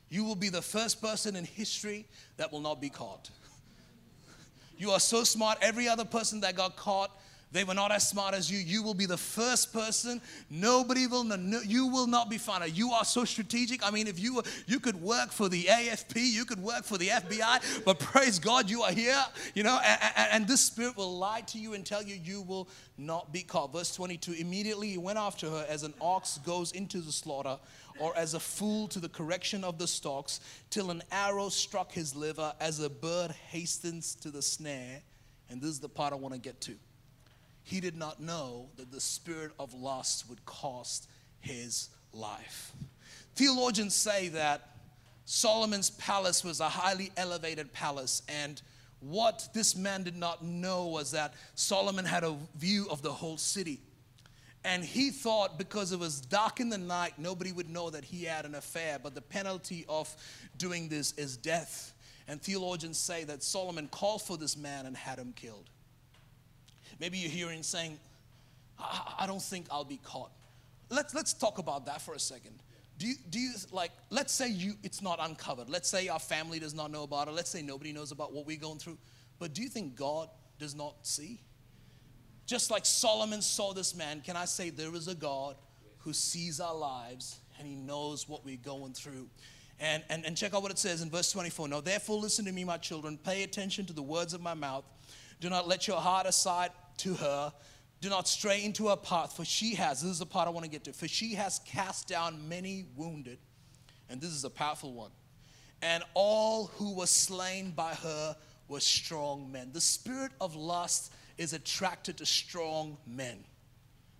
You 0.09 0.23
will 0.23 0.35
be 0.35 0.49
the 0.49 0.61
first 0.61 1.01
person 1.01 1.35
in 1.35 1.45
history 1.45 2.05
that 2.37 2.51
will 2.51 2.61
not 2.61 2.79
be 2.79 2.89
caught. 2.89 3.29
You 4.77 4.91
are 4.91 4.99
so 4.99 5.23
smart. 5.23 5.57
Every 5.61 5.87
other 5.87 6.05
person 6.05 6.39
that 6.41 6.55
got 6.55 6.75
caught 6.75 7.11
they 7.51 7.63
were 7.63 7.73
not 7.73 7.91
as 7.91 8.07
smart 8.07 8.35
as 8.35 8.51
you. 8.51 8.59
You 8.59 8.83
will 8.83 8.93
be 8.93 9.07
the 9.07 9.17
first 9.17 9.73
person. 9.73 10.21
Nobody 10.51 11.07
will 11.07 11.23
know. 11.23 11.61
You 11.65 11.87
will 11.87 12.05
not 12.05 12.29
be 12.29 12.37
found. 12.37 12.69
You 12.77 12.91
are 12.91 13.03
so 13.03 13.25
strategic. 13.25 13.85
I 13.85 13.89
mean, 13.89 14.05
if 14.05 14.19
you 14.19 14.35
were, 14.35 14.43
you 14.67 14.79
could 14.79 15.01
work 15.01 15.31
for 15.31 15.49
the 15.49 15.63
AFP, 15.63 16.15
you 16.15 16.45
could 16.45 16.61
work 16.61 16.83
for 16.83 16.99
the 16.99 17.07
FBI, 17.07 17.83
but 17.85 17.97
praise 17.97 18.37
God, 18.37 18.69
you 18.69 18.83
are 18.83 18.91
here. 18.91 19.23
You 19.55 19.63
know, 19.63 19.79
and, 19.83 20.31
and 20.31 20.47
this 20.47 20.61
spirit 20.61 20.95
will 20.95 21.17
lie 21.17 21.41
to 21.41 21.57
you 21.57 21.73
and 21.73 21.83
tell 21.83 22.03
you 22.03 22.19
you 22.23 22.43
will 22.43 22.69
not 22.99 23.33
be 23.33 23.41
caught. 23.41 23.73
Verse 23.73 23.95
22. 23.95 24.33
Immediately 24.33 24.89
he 24.89 24.97
went 24.99 25.17
after 25.17 25.49
her 25.49 25.65
as 25.67 25.81
an 25.81 25.95
ox 25.99 26.37
goes 26.45 26.71
into 26.73 26.99
the 26.99 27.11
slaughter, 27.11 27.57
or 27.99 28.15
as 28.15 28.35
a 28.35 28.39
fool 28.39 28.87
to 28.89 28.99
the 28.99 29.09
correction 29.09 29.63
of 29.63 29.79
the 29.79 29.87
stocks, 29.87 30.39
till 30.69 30.91
an 30.91 31.01
arrow 31.11 31.49
struck 31.49 31.91
his 31.91 32.15
liver, 32.15 32.53
as 32.59 32.79
a 32.79 32.89
bird 32.91 33.31
hastens 33.31 34.13
to 34.15 34.29
the 34.29 34.41
snare. 34.41 35.01
And 35.49 35.59
this 35.59 35.71
is 35.71 35.79
the 35.79 35.89
part 35.89 36.13
I 36.13 36.15
want 36.15 36.35
to 36.35 36.39
get 36.39 36.61
to 36.61 36.75
he 37.69 37.79
did 37.79 37.95
not 37.95 38.19
know 38.19 38.65
that 38.77 38.91
the 38.91 38.99
spirit 38.99 39.51
of 39.59 39.75
lust 39.75 40.27
would 40.27 40.43
cost 40.43 41.07
his 41.39 41.89
life. 42.11 42.71
Theologians 43.35 43.93
say 43.93 44.29
that 44.29 44.69
Solomon's 45.25 45.91
palace 45.91 46.43
was 46.43 46.61
a 46.61 46.67
highly 46.67 47.11
elevated 47.15 47.71
palace, 47.71 48.23
and 48.27 48.59
what 49.01 49.49
this 49.53 49.75
man 49.75 50.01
did 50.01 50.17
not 50.17 50.43
know 50.43 50.87
was 50.87 51.11
that 51.11 51.35
Solomon 51.53 52.05
had 52.05 52.23
a 52.23 52.35
view 52.55 52.87
of 52.89 53.03
the 53.03 53.13
whole 53.13 53.37
city. 53.37 53.79
And 54.63 54.83
he 54.83 55.11
thought 55.11 55.59
because 55.59 55.91
it 55.91 55.99
was 55.99 56.21
dark 56.21 56.59
in 56.59 56.69
the 56.69 56.77
night, 56.79 57.13
nobody 57.19 57.51
would 57.51 57.69
know 57.69 57.91
that 57.91 58.03
he 58.03 58.23
had 58.23 58.45
an 58.45 58.55
affair. 58.55 58.97
But 59.01 59.13
the 59.13 59.21
penalty 59.21 59.85
of 59.87 60.13
doing 60.57 60.89
this 60.89 61.13
is 61.13 61.37
death. 61.37 61.93
And 62.27 62.41
theologians 62.41 62.97
say 62.97 63.23
that 63.25 63.43
Solomon 63.43 63.87
called 63.87 64.23
for 64.23 64.37
this 64.37 64.57
man 64.57 64.87
and 64.87 64.97
had 64.97 65.19
him 65.19 65.33
killed. 65.33 65.69
Maybe 66.99 67.17
you're 67.17 67.31
hearing 67.31 67.63
saying, 67.63 67.99
I, 68.77 69.15
I 69.19 69.27
don't 69.27 69.41
think 69.41 69.67
I'll 69.71 69.83
be 69.83 69.99
caught. 70.03 70.31
Let's, 70.89 71.13
let's 71.13 71.33
talk 71.33 71.57
about 71.57 71.85
that 71.85 72.01
for 72.01 72.13
a 72.13 72.19
second. 72.19 72.61
Do 72.97 73.07
you, 73.07 73.15
do 73.29 73.39
you 73.39 73.53
like, 73.71 73.91
let's 74.09 74.33
say 74.33 74.49
you, 74.49 74.73
it's 74.83 75.01
not 75.01 75.19
uncovered. 75.21 75.69
Let's 75.69 75.89
say 75.89 76.09
our 76.09 76.19
family 76.19 76.59
does 76.59 76.73
not 76.73 76.91
know 76.91 77.03
about 77.03 77.29
it. 77.29 77.31
Let's 77.31 77.49
say 77.49 77.61
nobody 77.61 77.93
knows 77.93 78.11
about 78.11 78.33
what 78.33 78.45
we're 78.45 78.57
going 78.57 78.77
through. 78.77 78.97
But 79.39 79.53
do 79.53 79.61
you 79.61 79.69
think 79.69 79.95
God 79.95 80.29
does 80.59 80.75
not 80.75 80.95
see? 81.03 81.39
Just 82.45 82.71
like 82.71 82.85
Solomon 82.85 83.41
saw 83.41 83.73
this 83.73 83.95
man, 83.95 84.21
can 84.21 84.35
I 84.35 84.45
say 84.45 84.69
there 84.69 84.93
is 84.95 85.07
a 85.07 85.15
God 85.15 85.55
who 85.99 86.11
sees 86.11 86.59
our 86.59 86.75
lives 86.75 87.39
and 87.57 87.67
he 87.67 87.75
knows 87.75 88.27
what 88.27 88.43
we're 88.43 88.57
going 88.57 88.93
through? 88.93 89.27
And, 89.79 90.03
and, 90.09 90.25
and 90.25 90.35
check 90.35 90.53
out 90.53 90.61
what 90.61 90.71
it 90.71 90.79
says 90.79 91.01
in 91.01 91.09
verse 91.09 91.31
24. 91.31 91.69
Now, 91.69 91.79
therefore, 91.79 92.17
listen 92.17 92.43
to 92.45 92.51
me, 92.51 92.65
my 92.65 92.77
children. 92.77 93.17
Pay 93.17 93.43
attention 93.43 93.85
to 93.85 93.93
the 93.93 94.01
words 94.01 94.33
of 94.33 94.41
my 94.41 94.53
mouth. 94.53 94.83
Do 95.39 95.49
not 95.49 95.69
let 95.69 95.87
your 95.87 96.01
heart 96.01 96.25
aside 96.25 96.71
to 96.99 97.15
her. 97.15 97.53
Do 98.01 98.09
not 98.09 98.27
stray 98.27 98.63
into 98.63 98.87
her 98.87 98.95
path, 98.95 99.35
for 99.35 99.43
she 99.43 99.75
has, 99.75 100.01
this 100.01 100.11
is 100.11 100.19
the 100.19 100.25
part 100.25 100.47
I 100.47 100.51
want 100.51 100.63
to 100.63 100.71
get 100.71 100.85
to, 100.85 100.93
for 100.93 101.07
she 101.07 101.33
has 101.33 101.59
cast 101.59 102.07
down 102.07 102.47
many 102.47 102.85
wounded. 102.95 103.39
And 104.09 104.21
this 104.21 104.31
is 104.31 104.45
a 104.45 104.49
powerful 104.49 104.93
one. 104.93 105.11
And 105.81 106.03
all 106.13 106.67
who 106.75 106.95
were 106.95 107.07
slain 107.07 107.71
by 107.71 107.93
her 107.95 108.35
were 108.67 108.79
strong 108.79 109.51
men. 109.51 109.71
The 109.73 109.81
spirit 109.81 110.31
of 110.39 110.55
lust 110.55 111.11
is 111.37 111.53
attracted 111.53 112.17
to 112.17 112.25
strong 112.25 112.97
men. 113.05 113.43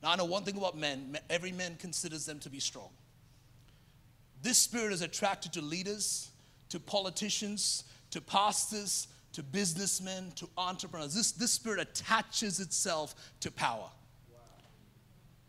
Now, 0.01 0.11
I 0.11 0.15
know 0.15 0.25
one 0.25 0.43
thing 0.43 0.57
about 0.57 0.77
men 0.77 1.17
every 1.29 1.51
man 1.51 1.75
considers 1.77 2.25
them 2.25 2.39
to 2.39 2.49
be 2.49 2.59
strong. 2.59 2.89
This 4.41 4.57
spirit 4.57 4.93
is 4.93 5.01
attracted 5.01 5.53
to 5.53 5.61
leaders, 5.61 6.29
to 6.69 6.79
politicians, 6.79 7.83
to 8.11 8.21
pastors, 8.21 9.07
to 9.39 9.43
businessmen, 9.43 10.33
to 10.35 10.49
entrepreneurs. 10.57 11.15
This, 11.15 11.31
this 11.31 11.53
spirit 11.53 11.79
attaches 11.79 12.59
itself 12.59 13.15
to 13.39 13.49
power. 13.49 13.89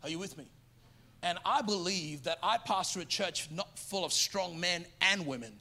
Are 0.01 0.07
you 0.07 0.17
with 0.17 0.37
me? 0.37 0.45
And 1.23 1.37
I 1.45 1.61
believe 1.61 2.23
that 2.23 2.37
I 2.41 2.57
pastor 2.57 3.01
a 3.01 3.05
church 3.05 3.49
not 3.51 3.77
full 3.77 4.05
of 4.05 4.13
strong 4.13 4.57
men 4.57 4.85
and 5.01 5.27
women. 5.27 5.51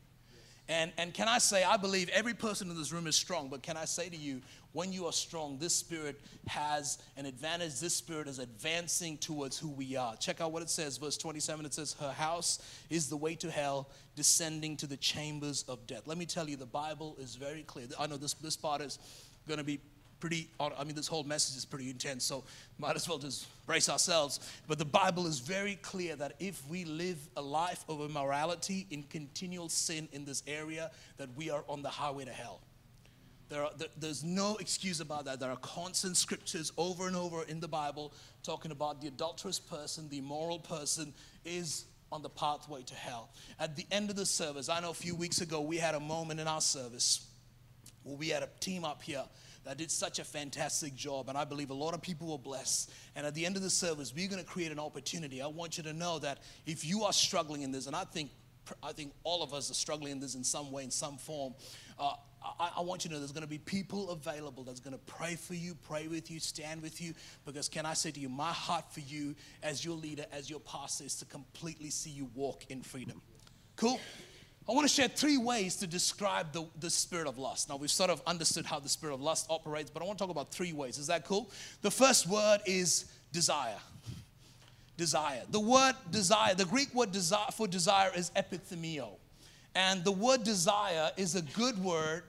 And, 0.70 0.92
and 0.98 1.12
can 1.12 1.26
I 1.26 1.38
say, 1.38 1.64
I 1.64 1.76
believe 1.76 2.08
every 2.10 2.32
person 2.32 2.70
in 2.70 2.76
this 2.76 2.92
room 2.92 3.08
is 3.08 3.16
strong, 3.16 3.48
but 3.48 3.60
can 3.60 3.76
I 3.76 3.86
say 3.86 4.08
to 4.08 4.16
you, 4.16 4.40
when 4.70 4.92
you 4.92 5.06
are 5.06 5.12
strong, 5.12 5.58
this 5.58 5.74
spirit 5.74 6.20
has 6.46 6.98
an 7.16 7.26
advantage. 7.26 7.80
This 7.80 7.96
spirit 7.96 8.28
is 8.28 8.38
advancing 8.38 9.18
towards 9.18 9.58
who 9.58 9.68
we 9.68 9.96
are. 9.96 10.14
Check 10.14 10.40
out 10.40 10.52
what 10.52 10.62
it 10.62 10.70
says, 10.70 10.96
verse 10.96 11.16
27. 11.16 11.66
It 11.66 11.74
says, 11.74 11.96
Her 11.98 12.12
house 12.12 12.60
is 12.88 13.08
the 13.08 13.16
way 13.16 13.34
to 13.34 13.50
hell, 13.50 13.90
descending 14.14 14.76
to 14.76 14.86
the 14.86 14.96
chambers 14.96 15.64
of 15.64 15.84
death. 15.88 16.02
Let 16.06 16.18
me 16.18 16.24
tell 16.24 16.48
you, 16.48 16.54
the 16.54 16.66
Bible 16.66 17.16
is 17.18 17.34
very 17.34 17.64
clear. 17.64 17.86
I 17.98 18.06
know 18.06 18.16
this, 18.16 18.34
this 18.34 18.56
part 18.56 18.80
is 18.80 19.00
going 19.48 19.58
to 19.58 19.64
be 19.64 19.80
pretty, 20.20 20.48
I 20.60 20.84
mean, 20.84 20.94
this 20.94 21.06
whole 21.06 21.24
message 21.24 21.56
is 21.56 21.64
pretty 21.64 21.90
intense, 21.90 22.24
so 22.24 22.44
might 22.78 22.94
as 22.94 23.08
well 23.08 23.18
just 23.18 23.46
brace 23.66 23.88
ourselves. 23.88 24.40
But 24.68 24.78
the 24.78 24.84
Bible 24.84 25.26
is 25.26 25.40
very 25.40 25.76
clear 25.76 26.14
that 26.16 26.34
if 26.38 26.62
we 26.68 26.84
live 26.84 27.18
a 27.36 27.42
life 27.42 27.84
of 27.88 28.00
immorality 28.02 28.86
in 28.90 29.02
continual 29.04 29.68
sin 29.68 30.08
in 30.12 30.24
this 30.24 30.42
area, 30.46 30.90
that 31.16 31.30
we 31.36 31.50
are 31.50 31.64
on 31.68 31.82
the 31.82 31.88
highway 31.88 32.26
to 32.26 32.32
hell. 32.32 32.60
There 33.48 33.64
are, 33.64 33.70
there, 33.76 33.88
there's 33.98 34.22
no 34.22 34.56
excuse 34.56 35.00
about 35.00 35.24
that. 35.24 35.40
There 35.40 35.50
are 35.50 35.56
constant 35.56 36.16
scriptures 36.16 36.72
over 36.76 37.08
and 37.08 37.16
over 37.16 37.42
in 37.44 37.58
the 37.58 37.66
Bible 37.66 38.12
talking 38.44 38.70
about 38.70 39.00
the 39.00 39.08
adulterous 39.08 39.58
person, 39.58 40.08
the 40.08 40.18
immoral 40.18 40.60
person 40.60 41.12
is 41.44 41.86
on 42.12 42.22
the 42.22 42.28
pathway 42.28 42.82
to 42.82 42.94
hell. 42.94 43.30
At 43.58 43.76
the 43.76 43.86
end 43.90 44.10
of 44.10 44.16
the 44.16 44.26
service, 44.26 44.68
I 44.68 44.80
know 44.80 44.90
a 44.90 44.94
few 44.94 45.14
weeks 45.14 45.40
ago 45.40 45.60
we 45.60 45.78
had 45.78 45.94
a 45.94 46.00
moment 46.00 46.40
in 46.40 46.46
our 46.46 46.60
service 46.60 47.26
where 48.02 48.16
we 48.16 48.28
had 48.28 48.42
a 48.42 48.48
team 48.60 48.84
up 48.84 49.02
here 49.02 49.24
that 49.64 49.76
did 49.76 49.90
such 49.90 50.18
a 50.18 50.24
fantastic 50.24 50.94
job, 50.94 51.28
and 51.28 51.36
I 51.36 51.44
believe 51.44 51.70
a 51.70 51.74
lot 51.74 51.94
of 51.94 52.00
people 52.00 52.28
were 52.28 52.38
blessed. 52.38 52.90
And 53.14 53.26
at 53.26 53.34
the 53.34 53.44
end 53.44 53.56
of 53.56 53.62
the 53.62 53.70
service, 53.70 54.14
we're 54.14 54.28
going 54.28 54.42
to 54.42 54.48
create 54.48 54.72
an 54.72 54.78
opportunity. 54.78 55.42
I 55.42 55.46
want 55.48 55.76
you 55.76 55.84
to 55.84 55.92
know 55.92 56.18
that 56.20 56.38
if 56.66 56.84
you 56.84 57.04
are 57.04 57.12
struggling 57.12 57.62
in 57.62 57.70
this, 57.70 57.86
and 57.86 57.94
I 57.94 58.04
think 58.04 58.30
I 58.82 58.92
think 58.92 59.12
all 59.24 59.42
of 59.42 59.52
us 59.52 59.70
are 59.70 59.74
struggling 59.74 60.12
in 60.12 60.20
this 60.20 60.34
in 60.34 60.44
some 60.44 60.70
way, 60.70 60.84
in 60.84 60.90
some 60.90 61.16
form. 61.16 61.54
Uh, 61.98 62.12
I, 62.58 62.70
I, 62.78 62.80
want 62.82 63.04
you 63.04 63.08
to 63.08 63.14
know 63.14 63.20
there's 63.20 63.32
going 63.32 63.42
to 63.42 63.48
be 63.48 63.58
people 63.58 64.10
available 64.10 64.64
that's 64.64 64.80
going 64.80 64.94
to 64.94 65.04
pray 65.06 65.34
for 65.34 65.54
you, 65.54 65.74
pray 65.74 66.06
with 66.06 66.30
you, 66.30 66.40
stand 66.40 66.80
with 66.80 67.00
you. 67.00 67.14
Because, 67.44 67.68
can 67.68 67.84
I 67.84 67.94
say 67.94 68.10
to 68.10 68.20
you, 68.20 68.28
my 68.28 68.52
heart 68.52 68.90
for 68.92 69.00
you 69.00 69.34
as 69.62 69.84
your 69.84 69.96
leader, 69.96 70.24
as 70.32 70.48
your 70.48 70.60
pastor, 70.60 71.04
is 71.04 71.16
to 71.16 71.24
completely 71.26 71.90
see 71.90 72.10
you 72.10 72.30
walk 72.34 72.64
in 72.70 72.82
freedom. 72.82 73.20
Cool? 73.76 74.00
I 74.70 74.72
want 74.72 74.88
to 74.88 74.94
share 74.94 75.08
three 75.08 75.36
ways 75.36 75.74
to 75.76 75.86
describe 75.88 76.52
the, 76.52 76.64
the 76.78 76.90
spirit 76.90 77.26
of 77.26 77.38
lust. 77.38 77.68
Now, 77.68 77.74
we've 77.74 77.90
sort 77.90 78.08
of 78.08 78.22
understood 78.24 78.64
how 78.64 78.78
the 78.78 78.88
spirit 78.88 79.14
of 79.14 79.20
lust 79.20 79.46
operates, 79.50 79.90
but 79.90 80.00
I 80.00 80.06
want 80.06 80.16
to 80.18 80.22
talk 80.24 80.30
about 80.30 80.52
three 80.52 80.72
ways. 80.72 80.96
Is 80.96 81.08
that 81.08 81.24
cool? 81.24 81.50
The 81.82 81.90
first 81.90 82.28
word 82.28 82.60
is 82.66 83.06
desire. 83.32 83.78
Desire. 84.96 85.42
The 85.50 85.58
word 85.58 85.94
desire, 86.12 86.54
the 86.54 86.66
Greek 86.66 86.94
word 86.94 87.10
desire 87.10 87.50
for 87.52 87.66
desire 87.66 88.12
is 88.14 88.30
epithumio. 88.36 89.08
And 89.74 90.04
the 90.04 90.12
word 90.12 90.44
desire 90.44 91.10
is 91.16 91.34
a 91.34 91.42
good 91.42 91.82
word 91.82 92.22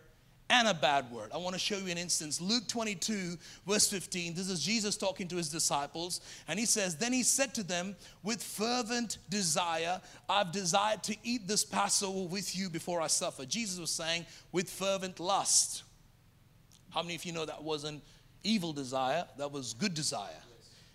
and 0.51 0.67
a 0.67 0.73
bad 0.73 1.09
word. 1.09 1.29
I 1.33 1.37
want 1.37 1.53
to 1.53 1.59
show 1.59 1.77
you 1.77 1.89
an 1.89 1.97
instance. 1.97 2.41
Luke 2.41 2.67
22, 2.67 3.37
verse 3.65 3.87
15. 3.87 4.33
This 4.33 4.49
is 4.49 4.61
Jesus 4.61 4.97
talking 4.97 5.29
to 5.29 5.37
his 5.37 5.49
disciples. 5.49 6.19
And 6.49 6.59
he 6.59 6.65
says, 6.65 6.97
Then 6.97 7.13
he 7.13 7.23
said 7.23 7.53
to 7.55 7.63
them, 7.63 7.95
With 8.21 8.43
fervent 8.43 9.17
desire, 9.29 10.01
I've 10.27 10.51
desired 10.51 11.03
to 11.03 11.15
eat 11.23 11.47
this 11.47 11.63
Passover 11.63 12.27
with 12.27 12.53
you 12.55 12.69
before 12.69 12.99
I 12.99 13.07
suffer. 13.07 13.45
Jesus 13.45 13.79
was 13.79 13.91
saying, 13.91 14.25
With 14.51 14.69
fervent 14.69 15.21
lust. 15.21 15.83
How 16.89 17.01
many 17.01 17.15
of 17.15 17.23
you 17.23 17.31
know 17.31 17.45
that 17.45 17.63
wasn't 17.63 18.03
evil 18.43 18.73
desire? 18.73 19.25
That 19.37 19.53
was 19.53 19.73
good 19.73 19.93
desire. 19.93 20.29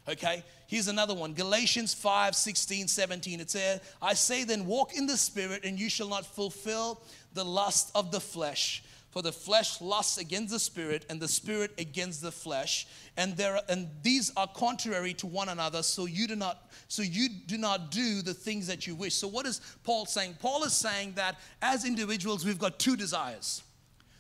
Okay, 0.09 0.45
here's 0.67 0.87
another 0.87 1.15
one 1.15 1.33
Galatians 1.33 1.95
5 1.95 2.37
16, 2.37 2.89
17. 2.89 3.41
It 3.41 3.51
says, 3.51 3.81
I 4.03 4.13
say 4.13 4.45
then, 4.45 4.67
walk 4.67 4.95
in 4.95 5.07
the 5.07 5.17
Spirit, 5.17 5.65
and 5.65 5.81
you 5.81 5.89
shall 5.89 6.09
not 6.09 6.27
fulfill 6.27 7.01
the 7.33 7.45
lust 7.45 7.91
of 7.95 8.13
the 8.13 8.21
flesh. 8.21 8.83
For 9.17 9.23
the 9.23 9.33
flesh 9.33 9.81
lusts 9.81 10.19
against 10.19 10.53
the 10.53 10.59
spirit, 10.59 11.07
and 11.09 11.19
the 11.19 11.27
spirit 11.27 11.71
against 11.79 12.21
the 12.21 12.31
flesh, 12.31 12.87
and 13.17 13.35
there 13.35 13.59
and 13.67 13.89
these 14.03 14.31
are 14.37 14.47
contrary 14.47 15.15
to 15.15 15.27
one 15.27 15.49
another. 15.49 15.83
So 15.83 16.05
you 16.05 16.29
do 16.29 16.37
not 16.37 16.71
so 16.89 17.01
you 17.01 17.31
do 17.31 17.57
not 17.57 17.91
do 17.91 18.21
the 18.21 18.35
things 18.35 18.67
that 18.67 18.87
you 18.87 18.95
wish. 18.95 19.15
So 19.15 19.27
what 19.27 19.47
is 19.47 19.63
Paul 19.85 20.05
saying? 20.05 20.37
Paul 20.39 20.65
is 20.65 20.75
saying 20.75 21.15
that 21.15 21.41
as 21.63 21.87
individuals 21.87 22.45
we've 22.45 22.59
got 22.59 22.79
two 22.79 22.95
desires: 22.95 23.63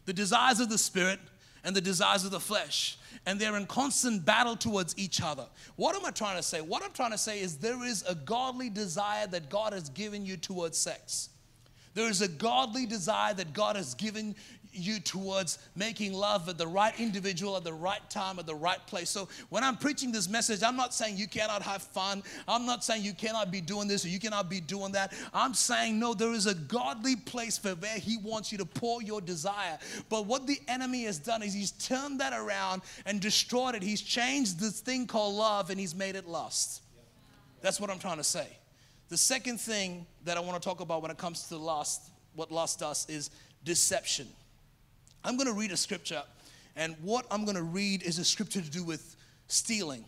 the 0.07 0.15
desires 0.15 0.61
of 0.61 0.71
the 0.71 0.79
spirit 0.79 1.21
and 1.63 1.77
the 1.77 1.83
desires 1.83 2.25
of 2.25 2.31
the 2.31 2.41
flesh 2.41 2.97
and 3.27 3.39
they're 3.39 3.59
in 3.59 3.67
constant 3.67 4.25
battle 4.25 4.57
towards 4.57 4.97
each 4.97 5.21
other. 5.21 5.45
What 5.75 5.95
am 5.95 6.07
I 6.07 6.11
trying 6.11 6.39
to 6.39 6.43
say? 6.43 6.63
What 6.63 6.83
I'm 6.83 6.93
trying 6.93 7.11
to 7.11 7.19
say 7.19 7.43
is 7.43 7.59
there 7.59 7.85
is 7.85 8.03
a 8.09 8.15
godly 8.15 8.71
desire 8.71 9.27
that 9.27 9.51
God 9.51 9.75
has 9.75 9.91
given 9.91 10.25
you 10.25 10.39
towards 10.39 10.79
sex. 10.79 11.29
There 11.97 12.11
is 12.11 12.21
a 12.21 12.29
godly 12.29 12.85
desire 12.85 13.33
that 13.33 13.55
God 13.55 13.75
has 13.75 13.95
given 13.95 14.37
you 14.77 15.01
towards 15.01 15.59
making 15.75 16.13
love 16.13 16.47
with 16.47 16.59
the 16.59 16.67
right 16.67 16.99
individual 17.01 17.57
at 17.57 17.65
the 17.65 17.73
right 17.73 18.09
time 18.11 18.39
at 18.39 18.47
the 18.47 18.55
right 18.55 18.85
place. 18.87 19.11
So 19.11 19.29
when 19.49 19.65
I'm 19.65 19.77
preaching 19.77 20.13
this 20.13 20.29
message, 20.29 20.63
I'm 20.63 20.77
not 20.77 20.95
saying 20.95 21.17
you 21.17 21.29
cannot 21.29 21.63
have 21.63 21.83
fun. 21.83 22.23
I'm 22.47 22.67
not 22.67 22.85
saying 22.85 23.03
you 23.03 23.15
cannot 23.15 23.51
be 23.51 23.61
doing 23.61 23.89
this 23.89 24.05
or 24.05 24.09
you 24.09 24.21
cannot 24.21 24.49
be 24.49 24.61
doing 24.61 24.93
that. 24.93 25.13
I'm 25.33 25.55
saying 25.55 25.99
no, 25.99 26.15
there 26.15 26.33
is 26.33 26.47
a 26.47 26.55
godly 26.55 27.17
place 27.17 27.59
for 27.59 27.71
where 27.71 27.99
He 27.99 28.17
wants 28.19 28.53
you 28.53 28.59
to 28.59 28.67
pour 28.67 29.03
your 29.03 29.21
desire. 29.21 29.79
But 30.09 30.27
what 30.27 30.47
the 30.47 30.61
enemy 30.69 31.05
has 31.05 31.19
done 31.19 31.43
is 31.43 31.55
he's 31.55 31.73
turned 31.73 32.21
that 32.21 32.33
around 32.33 32.83
and 33.05 33.21
destroyed 33.21 33.75
it. 33.75 33.83
He's 33.83 34.01
changed 34.01 34.61
this 34.61 34.81
thing 34.81 35.07
called 35.07 35.35
love 35.35 35.71
and 35.71 35.79
he's 35.81 35.95
made 35.95 36.17
it 36.17 36.27
lust. 36.27 36.83
That's 37.61 37.81
what 37.81 37.91
I'm 37.91 37.99
trying 37.99 38.19
to 38.19 38.25
say. 38.25 38.47
The 39.09 39.17
second 39.17 39.61
thing 39.61 40.07
that 40.25 40.37
I 40.37 40.41
want 40.41 40.61
to 40.61 40.69
talk 40.69 40.81
about 40.81 41.03
when 41.03 41.11
it 41.11 41.19
comes 41.19 41.49
to 41.49 41.57
lust, 41.57 42.03
what 42.35 42.51
lust 42.51 42.81
does 42.81 43.07
is 43.09 43.31
deception. 43.65 44.29
I'm 45.27 45.37
going 45.37 45.49
to 45.49 45.53
read 45.53 45.73
a 45.73 45.77
scripture, 45.77 46.23
and 46.77 46.95
what 47.03 47.27
I'm 47.33 47.45
going 47.45 47.57
to 47.57 47.65
read 47.65 48.05
is 48.05 48.21
a 48.21 48.25
scripture 48.25 48.61
to 48.61 48.71
do 48.71 48.85
with 48.85 49.17
stealing. 49.49 50.05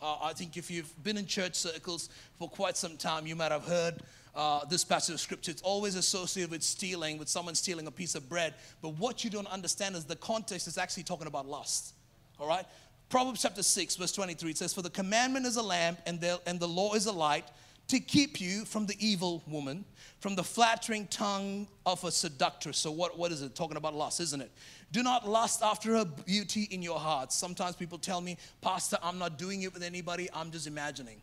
Uh, 0.00 0.16
I 0.22 0.32
think 0.32 0.56
if 0.56 0.70
you've 0.70 0.90
been 1.04 1.18
in 1.18 1.26
church 1.26 1.56
circles 1.56 2.08
for 2.38 2.48
quite 2.48 2.78
some 2.78 2.96
time, 2.96 3.26
you 3.26 3.36
might 3.36 3.52
have 3.52 3.66
heard 3.66 4.02
uh, 4.34 4.64
this 4.64 4.82
passage 4.82 5.12
of 5.12 5.20
scripture. 5.20 5.50
It's 5.50 5.60
always 5.60 5.94
associated 5.94 6.50
with 6.50 6.62
stealing, 6.62 7.18
with 7.18 7.28
someone 7.28 7.54
stealing 7.54 7.86
a 7.86 7.90
piece 7.90 8.14
of 8.14 8.30
bread. 8.30 8.54
But 8.80 8.98
what 8.98 9.24
you 9.24 9.28
don't 9.28 9.46
understand 9.48 9.94
is 9.94 10.06
the 10.06 10.16
context 10.16 10.66
is 10.66 10.78
actually 10.78 11.02
talking 11.02 11.26
about 11.26 11.46
lust. 11.46 11.92
All 12.40 12.48
right? 12.48 12.64
Proverbs 13.10 13.42
chapter 13.42 13.62
6, 13.62 13.96
verse 13.96 14.12
23, 14.12 14.52
it 14.52 14.56
says, 14.56 14.72
For 14.72 14.80
the 14.80 14.88
commandment 14.88 15.44
is 15.44 15.56
a 15.56 15.62
lamp, 15.62 15.98
and 16.06 16.18
the, 16.18 16.40
and 16.46 16.58
the 16.58 16.66
law 16.66 16.94
is 16.94 17.04
a 17.04 17.12
light 17.12 17.44
to 17.92 18.00
keep 18.00 18.40
you 18.40 18.64
from 18.64 18.86
the 18.86 18.96
evil 18.98 19.42
woman, 19.46 19.84
from 20.18 20.34
the 20.34 20.42
flattering 20.42 21.06
tongue 21.08 21.68
of 21.84 22.02
a 22.04 22.10
seductress. 22.10 22.78
So, 22.78 22.90
what, 22.90 23.18
what 23.18 23.30
is 23.32 23.42
it? 23.42 23.54
Talking 23.54 23.76
about 23.76 23.94
lust, 23.94 24.18
isn't 24.18 24.40
it? 24.40 24.50
Do 24.92 25.02
not 25.02 25.28
lust 25.28 25.62
after 25.62 25.94
her 25.96 26.06
beauty 26.06 26.68
in 26.70 26.80
your 26.80 26.98
hearts. 26.98 27.36
Sometimes 27.36 27.76
people 27.76 27.98
tell 27.98 28.22
me, 28.22 28.38
Pastor, 28.62 28.96
I'm 29.02 29.18
not 29.18 29.36
doing 29.36 29.60
it 29.60 29.74
with 29.74 29.82
anybody, 29.82 30.30
I'm 30.32 30.50
just 30.50 30.66
imagining. 30.66 31.20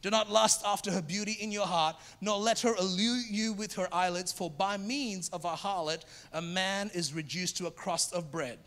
Do 0.00 0.08
not 0.08 0.30
lust 0.30 0.62
after 0.64 0.90
her 0.90 1.02
beauty 1.02 1.36
in 1.38 1.52
your 1.52 1.66
heart, 1.66 1.96
nor 2.22 2.38
let 2.38 2.60
her 2.60 2.72
allure 2.72 3.20
you 3.28 3.52
with 3.52 3.74
her 3.74 3.88
eyelids, 3.92 4.32
for 4.32 4.50
by 4.50 4.78
means 4.78 5.28
of 5.30 5.44
a 5.44 5.52
harlot, 5.52 6.04
a 6.32 6.40
man 6.40 6.90
is 6.94 7.12
reduced 7.12 7.58
to 7.58 7.66
a 7.66 7.70
crust 7.70 8.14
of 8.14 8.32
bread 8.32 8.58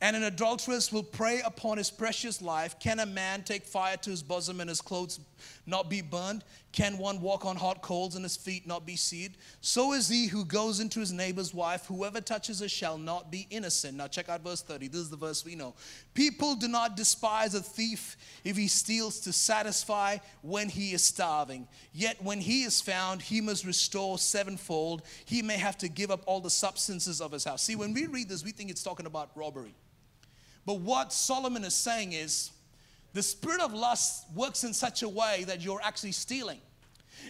and 0.00 0.14
an 0.14 0.22
adulteress 0.22 0.92
will 0.92 1.02
prey 1.02 1.40
upon 1.44 1.78
his 1.78 1.90
precious 1.90 2.40
life. 2.40 2.78
Can 2.78 3.00
a 3.00 3.06
man 3.06 3.42
take 3.42 3.64
fire 3.64 3.96
to 3.98 4.10
his 4.10 4.22
bosom 4.22 4.60
and 4.60 4.68
his 4.68 4.80
clothes 4.80 5.18
not 5.66 5.90
be 5.90 6.00
burned? 6.00 6.44
Can 6.78 6.96
one 6.96 7.20
walk 7.20 7.44
on 7.44 7.56
hot 7.56 7.82
coals 7.82 8.14
and 8.14 8.24
his 8.24 8.36
feet 8.36 8.64
not 8.64 8.86
be 8.86 8.94
seared? 8.94 9.32
So 9.60 9.94
is 9.94 10.08
he 10.08 10.28
who 10.28 10.44
goes 10.44 10.78
into 10.78 11.00
his 11.00 11.12
neighbor's 11.12 11.52
wife. 11.52 11.86
Whoever 11.86 12.20
touches 12.20 12.60
her 12.60 12.68
shall 12.68 12.96
not 12.96 13.32
be 13.32 13.48
innocent. 13.50 13.96
Now, 13.96 14.06
check 14.06 14.28
out 14.28 14.44
verse 14.44 14.62
30. 14.62 14.86
This 14.86 15.00
is 15.00 15.10
the 15.10 15.16
verse 15.16 15.44
we 15.44 15.56
know. 15.56 15.74
People 16.14 16.54
do 16.54 16.68
not 16.68 16.96
despise 16.96 17.56
a 17.56 17.60
thief 17.60 18.16
if 18.44 18.56
he 18.56 18.68
steals 18.68 19.18
to 19.22 19.32
satisfy 19.32 20.18
when 20.42 20.68
he 20.68 20.92
is 20.92 21.02
starving. 21.02 21.66
Yet, 21.92 22.22
when 22.22 22.40
he 22.40 22.62
is 22.62 22.80
found, 22.80 23.22
he 23.22 23.40
must 23.40 23.64
restore 23.64 24.16
sevenfold. 24.16 25.02
He 25.24 25.42
may 25.42 25.58
have 25.58 25.78
to 25.78 25.88
give 25.88 26.12
up 26.12 26.22
all 26.26 26.40
the 26.40 26.48
substances 26.48 27.20
of 27.20 27.32
his 27.32 27.42
house. 27.42 27.64
See, 27.64 27.74
when 27.74 27.92
we 27.92 28.06
read 28.06 28.28
this, 28.28 28.44
we 28.44 28.52
think 28.52 28.70
it's 28.70 28.84
talking 28.84 29.06
about 29.06 29.30
robbery. 29.34 29.74
But 30.64 30.78
what 30.78 31.12
Solomon 31.12 31.64
is 31.64 31.74
saying 31.74 32.12
is 32.12 32.52
the 33.14 33.22
spirit 33.24 33.62
of 33.62 33.74
lust 33.74 34.26
works 34.32 34.62
in 34.62 34.72
such 34.72 35.02
a 35.02 35.08
way 35.08 35.42
that 35.48 35.60
you're 35.60 35.82
actually 35.82 36.12
stealing. 36.12 36.60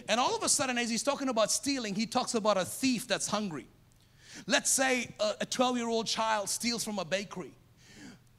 And 0.07 0.19
all 0.19 0.35
of 0.35 0.43
a 0.43 0.49
sudden, 0.49 0.77
as 0.77 0.89
he's 0.89 1.03
talking 1.03 1.29
about 1.29 1.51
stealing, 1.51 1.95
he 1.95 2.05
talks 2.05 2.33
about 2.33 2.57
a 2.57 2.65
thief 2.65 3.07
that's 3.07 3.27
hungry. 3.27 3.67
Let's 4.47 4.69
say 4.69 5.09
a 5.19 5.45
12 5.45 5.77
year 5.77 5.87
old 5.87 6.07
child 6.07 6.49
steals 6.49 6.83
from 6.83 6.99
a 6.99 7.05
bakery. 7.05 7.51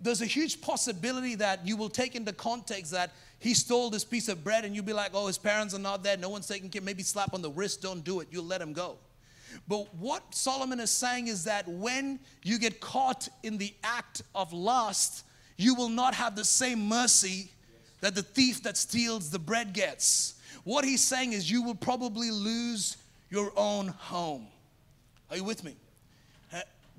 There's 0.01 0.23
a 0.23 0.27
huge 0.27 0.63
possibility 0.63 1.35
that 1.37 1.67
you 1.67 1.77
will 1.77 1.91
take 1.91 2.15
into 2.15 2.33
context 2.33 2.93
that 2.93 3.13
he 3.39 3.53
stole 3.53 3.91
this 3.91 4.05
piece 4.05 4.29
of 4.29 4.43
bread 4.43 4.65
and 4.65 4.75
you'll 4.75 4.85
be 4.85 4.95
like, 4.95 5.11
oh, 5.13 5.27
his 5.27 5.37
parents 5.37 5.75
are 5.75 5.79
not 5.79 6.03
there, 6.03 6.17
no 6.17 6.31
one's 6.31 6.47
taking 6.47 6.71
care, 6.71 6.81
maybe 6.81 7.03
slap 7.03 7.35
on 7.35 7.43
the 7.43 7.51
wrist, 7.51 7.83
don't 7.83 8.03
do 8.03 8.21
it, 8.21 8.29
you'll 8.31 8.45
let 8.45 8.63
him 8.63 8.73
go. 8.73 8.97
But 9.69 9.93
what 9.95 10.35
Solomon 10.35 10.81
is 10.81 10.91
saying 10.91 11.29
is 11.29 11.45
that 11.45 11.69
when 11.69 12.19
you 12.43 12.59
get 12.59 12.81
caught 12.81 13.29
in 13.43 13.59
the 13.59 13.75
act 13.83 14.23
of 14.35 14.53
lust, 14.53 15.25
you 15.57 15.75
will 15.75 15.89
not 15.89 16.15
have 16.15 16.37
the 16.37 16.45
same 16.45 16.89
mercy 16.89 17.51
that 18.01 18.15
the 18.15 18.23
thief 18.23 18.63
that 18.63 18.77
steals 18.77 19.31
the 19.31 19.39
bread 19.39 19.73
gets. 19.73 20.35
What 20.65 20.85
he's 20.85 21.03
saying 21.03 21.33
is 21.33 21.51
you 21.51 21.63
will 21.63 21.75
probably 21.75 22.31
lose 22.31 22.97
your 23.31 23.53
own 23.57 23.89
home. 23.89 24.47
Are 25.31 25.37
you 25.37 25.45
with 25.45 25.65
me? 25.65 25.77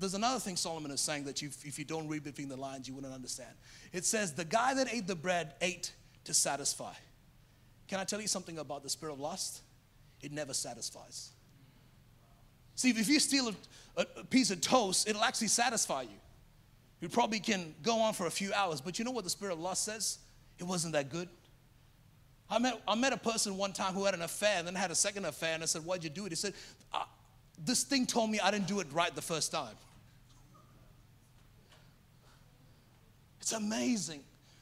There's 0.02 0.14
another 0.14 0.40
thing 0.40 0.56
Solomon 0.56 0.90
is 0.90 1.00
saying 1.00 1.26
that 1.26 1.40
you, 1.40 1.50
if 1.62 1.78
you 1.78 1.84
don't 1.84 2.08
read 2.08 2.24
between 2.24 2.48
the 2.48 2.56
lines, 2.56 2.88
you 2.88 2.94
wouldn't 2.94 3.14
understand. 3.14 3.50
It 3.92 4.04
says, 4.04 4.32
The 4.32 4.44
guy 4.44 4.74
that 4.74 4.92
ate 4.92 5.06
the 5.06 5.14
bread 5.14 5.54
ate 5.60 5.92
to 6.24 6.34
satisfy. 6.34 6.92
Can 7.86 8.00
I 8.00 8.04
tell 8.04 8.20
you 8.20 8.26
something 8.26 8.58
about 8.58 8.82
the 8.82 8.88
spirit 8.88 9.12
of 9.12 9.20
lust? 9.20 9.62
It 10.20 10.32
never 10.32 10.54
satisfies. 10.54 11.30
See, 12.74 12.90
if 12.90 13.08
you 13.08 13.20
steal 13.20 13.54
a, 13.96 14.06
a, 14.16 14.24
piece 14.24 14.50
of 14.50 14.60
toast, 14.60 15.08
it'll 15.08 15.22
actually 15.22 15.48
satisfy 15.48 16.02
you. 16.02 16.18
You 17.00 17.08
probably 17.08 17.38
can 17.38 17.72
go 17.84 18.00
on 18.00 18.12
for 18.14 18.26
a 18.26 18.30
few 18.30 18.52
hours, 18.52 18.80
but 18.80 18.98
you 18.98 19.04
know 19.04 19.12
what 19.12 19.22
the 19.22 19.30
spirit 19.30 19.52
of 19.52 19.60
lust 19.60 19.84
says? 19.84 20.18
It 20.58 20.64
wasn't 20.64 20.94
that 20.94 21.10
good. 21.10 21.28
I 22.52 22.58
met, 22.58 22.82
I 22.86 22.94
met 22.94 23.14
a 23.14 23.16
person 23.16 23.56
one 23.56 23.72
time 23.72 23.94
who 23.94 24.04
had 24.04 24.12
an 24.12 24.20
affair 24.20 24.58
and 24.58 24.66
then 24.66 24.74
had 24.74 24.90
a 24.90 24.94
second 24.94 25.24
affair, 25.24 25.54
and 25.54 25.62
I 25.62 25.66
said, 25.66 25.86
Why'd 25.86 26.04
you 26.04 26.10
do 26.10 26.26
it? 26.26 26.32
He 26.32 26.36
said, 26.36 26.52
uh, 26.92 27.04
This 27.64 27.82
thing 27.82 28.04
told 28.04 28.30
me 28.30 28.40
I 28.40 28.50
didn't 28.50 28.66
do 28.66 28.80
it 28.80 28.88
right 28.92 29.14
the 29.14 29.22
first 29.22 29.50
time. 29.50 29.74
It's 33.40 33.52
amazing 33.52 34.20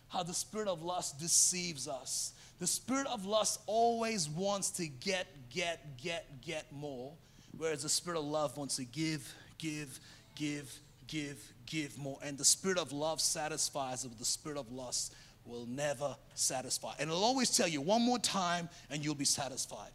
how 0.09 0.23
the 0.23 0.33
spirit 0.33 0.69
of 0.69 0.85
lust 0.85 1.19
deceives 1.19 1.89
us. 1.89 2.33
The 2.61 2.67
spirit 2.67 3.09
of 3.09 3.27
lust 3.27 3.61
always 3.67 4.29
wants 4.29 4.71
to 4.73 4.87
get, 4.87 5.27
get, 5.51 5.99
get, 6.01 6.41
get 6.43 6.71
more, 6.71 7.13
whereas 7.59 7.83
the 7.83 7.89
spirit 7.89 8.21
of 8.21 8.25
love 8.25 8.57
wants 8.57 8.77
to 8.77 8.85
give, 8.85 9.35
give, 9.59 9.99
give, 10.37 10.73
give, 11.09 11.53
give 11.67 11.99
more. 11.99 12.19
And 12.23 12.39
the 12.39 12.45
spirit 12.45 12.79
of 12.79 12.93
love 12.93 13.21
satisfies 13.21 14.05
it, 14.05 14.17
the 14.17 14.25
spirit 14.25 14.59
of 14.59 14.71
lust 14.71 15.13
will 15.51 15.67
never 15.67 16.17
satisfy. 16.35 16.95
And 16.99 17.11
it'll 17.11 17.25
always 17.25 17.55
tell 17.55 17.69
you 17.69 17.81
one 17.81 18.03
more 18.03 18.19
time 18.19 18.69
and 18.89 19.05
you'll 19.05 19.15
be 19.15 19.25
satisfied. 19.25 19.91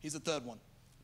Here's 0.00 0.12
the 0.12 0.20
third 0.20 0.44
one 0.44 0.58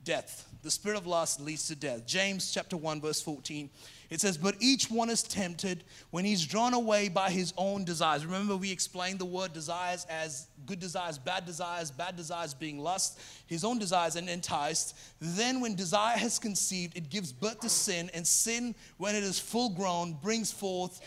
death. 0.04 0.46
The 0.62 0.70
spirit 0.70 0.98
of 0.98 1.06
lust 1.06 1.40
leads 1.40 1.66
to 1.68 1.74
death. 1.74 2.06
James 2.06 2.52
chapter 2.52 2.76
1 2.76 3.00
verse 3.00 3.22
14. 3.22 3.70
It 4.10 4.20
says, 4.20 4.36
"But 4.36 4.56
each 4.60 4.90
one 4.90 5.08
is 5.08 5.22
tempted 5.22 5.82
when 6.10 6.26
he's 6.26 6.44
drawn 6.44 6.74
away 6.74 7.08
by 7.08 7.30
his 7.30 7.54
own 7.56 7.84
desires." 7.84 8.24
Remember 8.24 8.56
we 8.56 8.70
explained 8.70 9.18
the 9.18 9.24
word 9.24 9.54
desires 9.54 10.04
as 10.08 10.46
good 10.66 10.78
desires, 10.78 11.18
bad 11.18 11.46
desires, 11.46 11.90
bad 11.90 12.16
desires 12.16 12.54
being 12.54 12.78
lust, 12.78 13.18
his 13.46 13.64
own 13.64 13.78
desires 13.78 14.16
and 14.16 14.28
enticed. 14.28 14.94
Then 15.20 15.60
when 15.60 15.74
desire 15.74 16.18
has 16.18 16.38
conceived, 16.38 16.96
it 16.96 17.08
gives 17.08 17.32
birth 17.32 17.60
to 17.60 17.70
sin, 17.70 18.10
and 18.12 18.26
sin 18.26 18.74
when 18.98 19.14
it 19.14 19.24
is 19.24 19.38
full 19.38 19.70
grown 19.70 20.12
brings 20.12 20.52
forth 20.52 21.00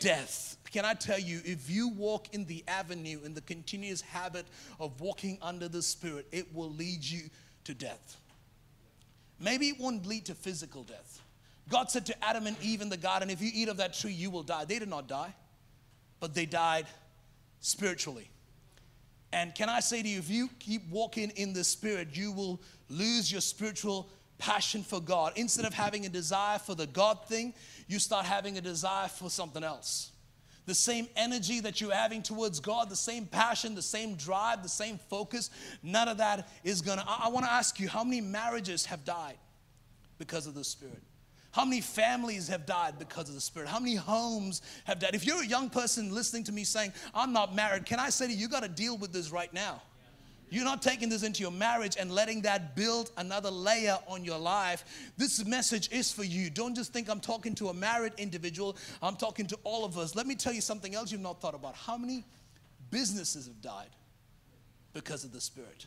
death. 0.00 0.53
Can 0.74 0.84
I 0.84 0.94
tell 0.94 1.20
you, 1.20 1.40
if 1.44 1.70
you 1.70 1.90
walk 1.90 2.34
in 2.34 2.46
the 2.46 2.64
avenue, 2.66 3.20
in 3.24 3.32
the 3.32 3.42
continuous 3.42 4.00
habit 4.00 4.44
of 4.80 5.00
walking 5.00 5.38
under 5.40 5.68
the 5.68 5.80
Spirit, 5.80 6.26
it 6.32 6.52
will 6.52 6.70
lead 6.70 7.04
you 7.04 7.30
to 7.62 7.74
death. 7.74 8.16
Maybe 9.38 9.68
it 9.68 9.78
won't 9.78 10.04
lead 10.04 10.24
to 10.24 10.34
physical 10.34 10.82
death. 10.82 11.22
God 11.68 11.92
said 11.92 12.04
to 12.06 12.24
Adam 12.24 12.48
and 12.48 12.56
Eve 12.60 12.82
in 12.82 12.88
the 12.88 12.96
garden, 12.96 13.30
if 13.30 13.40
you 13.40 13.52
eat 13.54 13.68
of 13.68 13.76
that 13.76 13.94
tree, 13.94 14.10
you 14.10 14.30
will 14.30 14.42
die. 14.42 14.64
They 14.64 14.80
did 14.80 14.88
not 14.88 15.06
die, 15.06 15.32
but 16.18 16.34
they 16.34 16.44
died 16.44 16.86
spiritually. 17.60 18.28
And 19.32 19.54
can 19.54 19.68
I 19.68 19.78
say 19.78 20.02
to 20.02 20.08
you, 20.08 20.18
if 20.18 20.28
you 20.28 20.50
keep 20.58 20.90
walking 20.90 21.30
in 21.36 21.52
the 21.52 21.62
Spirit, 21.62 22.08
you 22.14 22.32
will 22.32 22.60
lose 22.88 23.30
your 23.30 23.42
spiritual 23.42 24.08
passion 24.38 24.82
for 24.82 25.00
God. 25.00 25.34
Instead 25.36 25.66
of 25.66 25.72
having 25.72 26.04
a 26.04 26.08
desire 26.08 26.58
for 26.58 26.74
the 26.74 26.88
God 26.88 27.28
thing, 27.28 27.54
you 27.86 28.00
start 28.00 28.26
having 28.26 28.58
a 28.58 28.60
desire 28.60 29.06
for 29.06 29.30
something 29.30 29.62
else. 29.62 30.10
The 30.66 30.74
same 30.74 31.08
energy 31.16 31.60
that 31.60 31.80
you're 31.80 31.94
having 31.94 32.22
towards 32.22 32.58
God, 32.58 32.88
the 32.88 32.96
same 32.96 33.26
passion, 33.26 33.74
the 33.74 33.82
same 33.82 34.14
drive, 34.14 34.62
the 34.62 34.68
same 34.68 34.98
focus, 35.10 35.50
none 35.82 36.08
of 36.08 36.18
that 36.18 36.48
is 36.64 36.80
gonna. 36.80 37.04
I, 37.06 37.24
I 37.24 37.28
wanna 37.28 37.48
ask 37.48 37.78
you, 37.78 37.88
how 37.88 38.02
many 38.02 38.20
marriages 38.20 38.86
have 38.86 39.04
died 39.04 39.36
because 40.18 40.46
of 40.46 40.54
the 40.54 40.64
Spirit? 40.64 41.02
How 41.54 41.64
many 41.64 41.80
families 41.80 42.48
have 42.48 42.66
died 42.66 42.98
because 42.98 43.28
of 43.28 43.34
the 43.36 43.40
Spirit? 43.40 43.68
How 43.68 43.78
many 43.78 43.94
homes 43.94 44.60
have 44.86 44.98
died? 44.98 45.14
If 45.14 45.24
you're 45.24 45.42
a 45.42 45.46
young 45.46 45.70
person 45.70 46.12
listening 46.12 46.42
to 46.44 46.52
me 46.52 46.64
saying, 46.64 46.92
I'm 47.14 47.32
not 47.32 47.54
married, 47.54 47.86
can 47.86 48.00
I 48.00 48.10
say 48.10 48.26
to 48.26 48.32
you, 48.32 48.38
you 48.38 48.48
got 48.48 48.64
to 48.64 48.68
deal 48.68 48.96
with 48.96 49.12
this 49.12 49.30
right 49.30 49.52
now. 49.54 49.80
You're 50.50 50.64
not 50.64 50.82
taking 50.82 51.08
this 51.08 51.22
into 51.22 51.42
your 51.42 51.50
marriage 51.50 51.96
and 51.98 52.10
letting 52.10 52.42
that 52.42 52.76
build 52.76 53.10
another 53.16 53.50
layer 53.50 53.98
on 54.06 54.24
your 54.24 54.38
life. 54.38 54.84
This 55.16 55.44
message 55.44 55.90
is 55.90 56.12
for 56.12 56.24
you. 56.24 56.50
Don't 56.50 56.74
just 56.74 56.92
think 56.92 57.08
I'm 57.08 57.20
talking 57.20 57.54
to 57.56 57.68
a 57.68 57.74
married 57.74 58.12
individual, 58.18 58.76
I'm 59.02 59.16
talking 59.16 59.46
to 59.48 59.58
all 59.64 59.84
of 59.84 59.98
us. 59.98 60.14
Let 60.14 60.26
me 60.26 60.34
tell 60.34 60.52
you 60.52 60.60
something 60.60 60.94
else 60.94 61.10
you've 61.10 61.20
not 61.20 61.40
thought 61.40 61.54
about. 61.54 61.74
How 61.74 61.96
many 61.96 62.24
businesses 62.90 63.46
have 63.46 63.60
died 63.60 63.90
because 64.92 65.24
of 65.24 65.32
the 65.32 65.40
Spirit? 65.40 65.86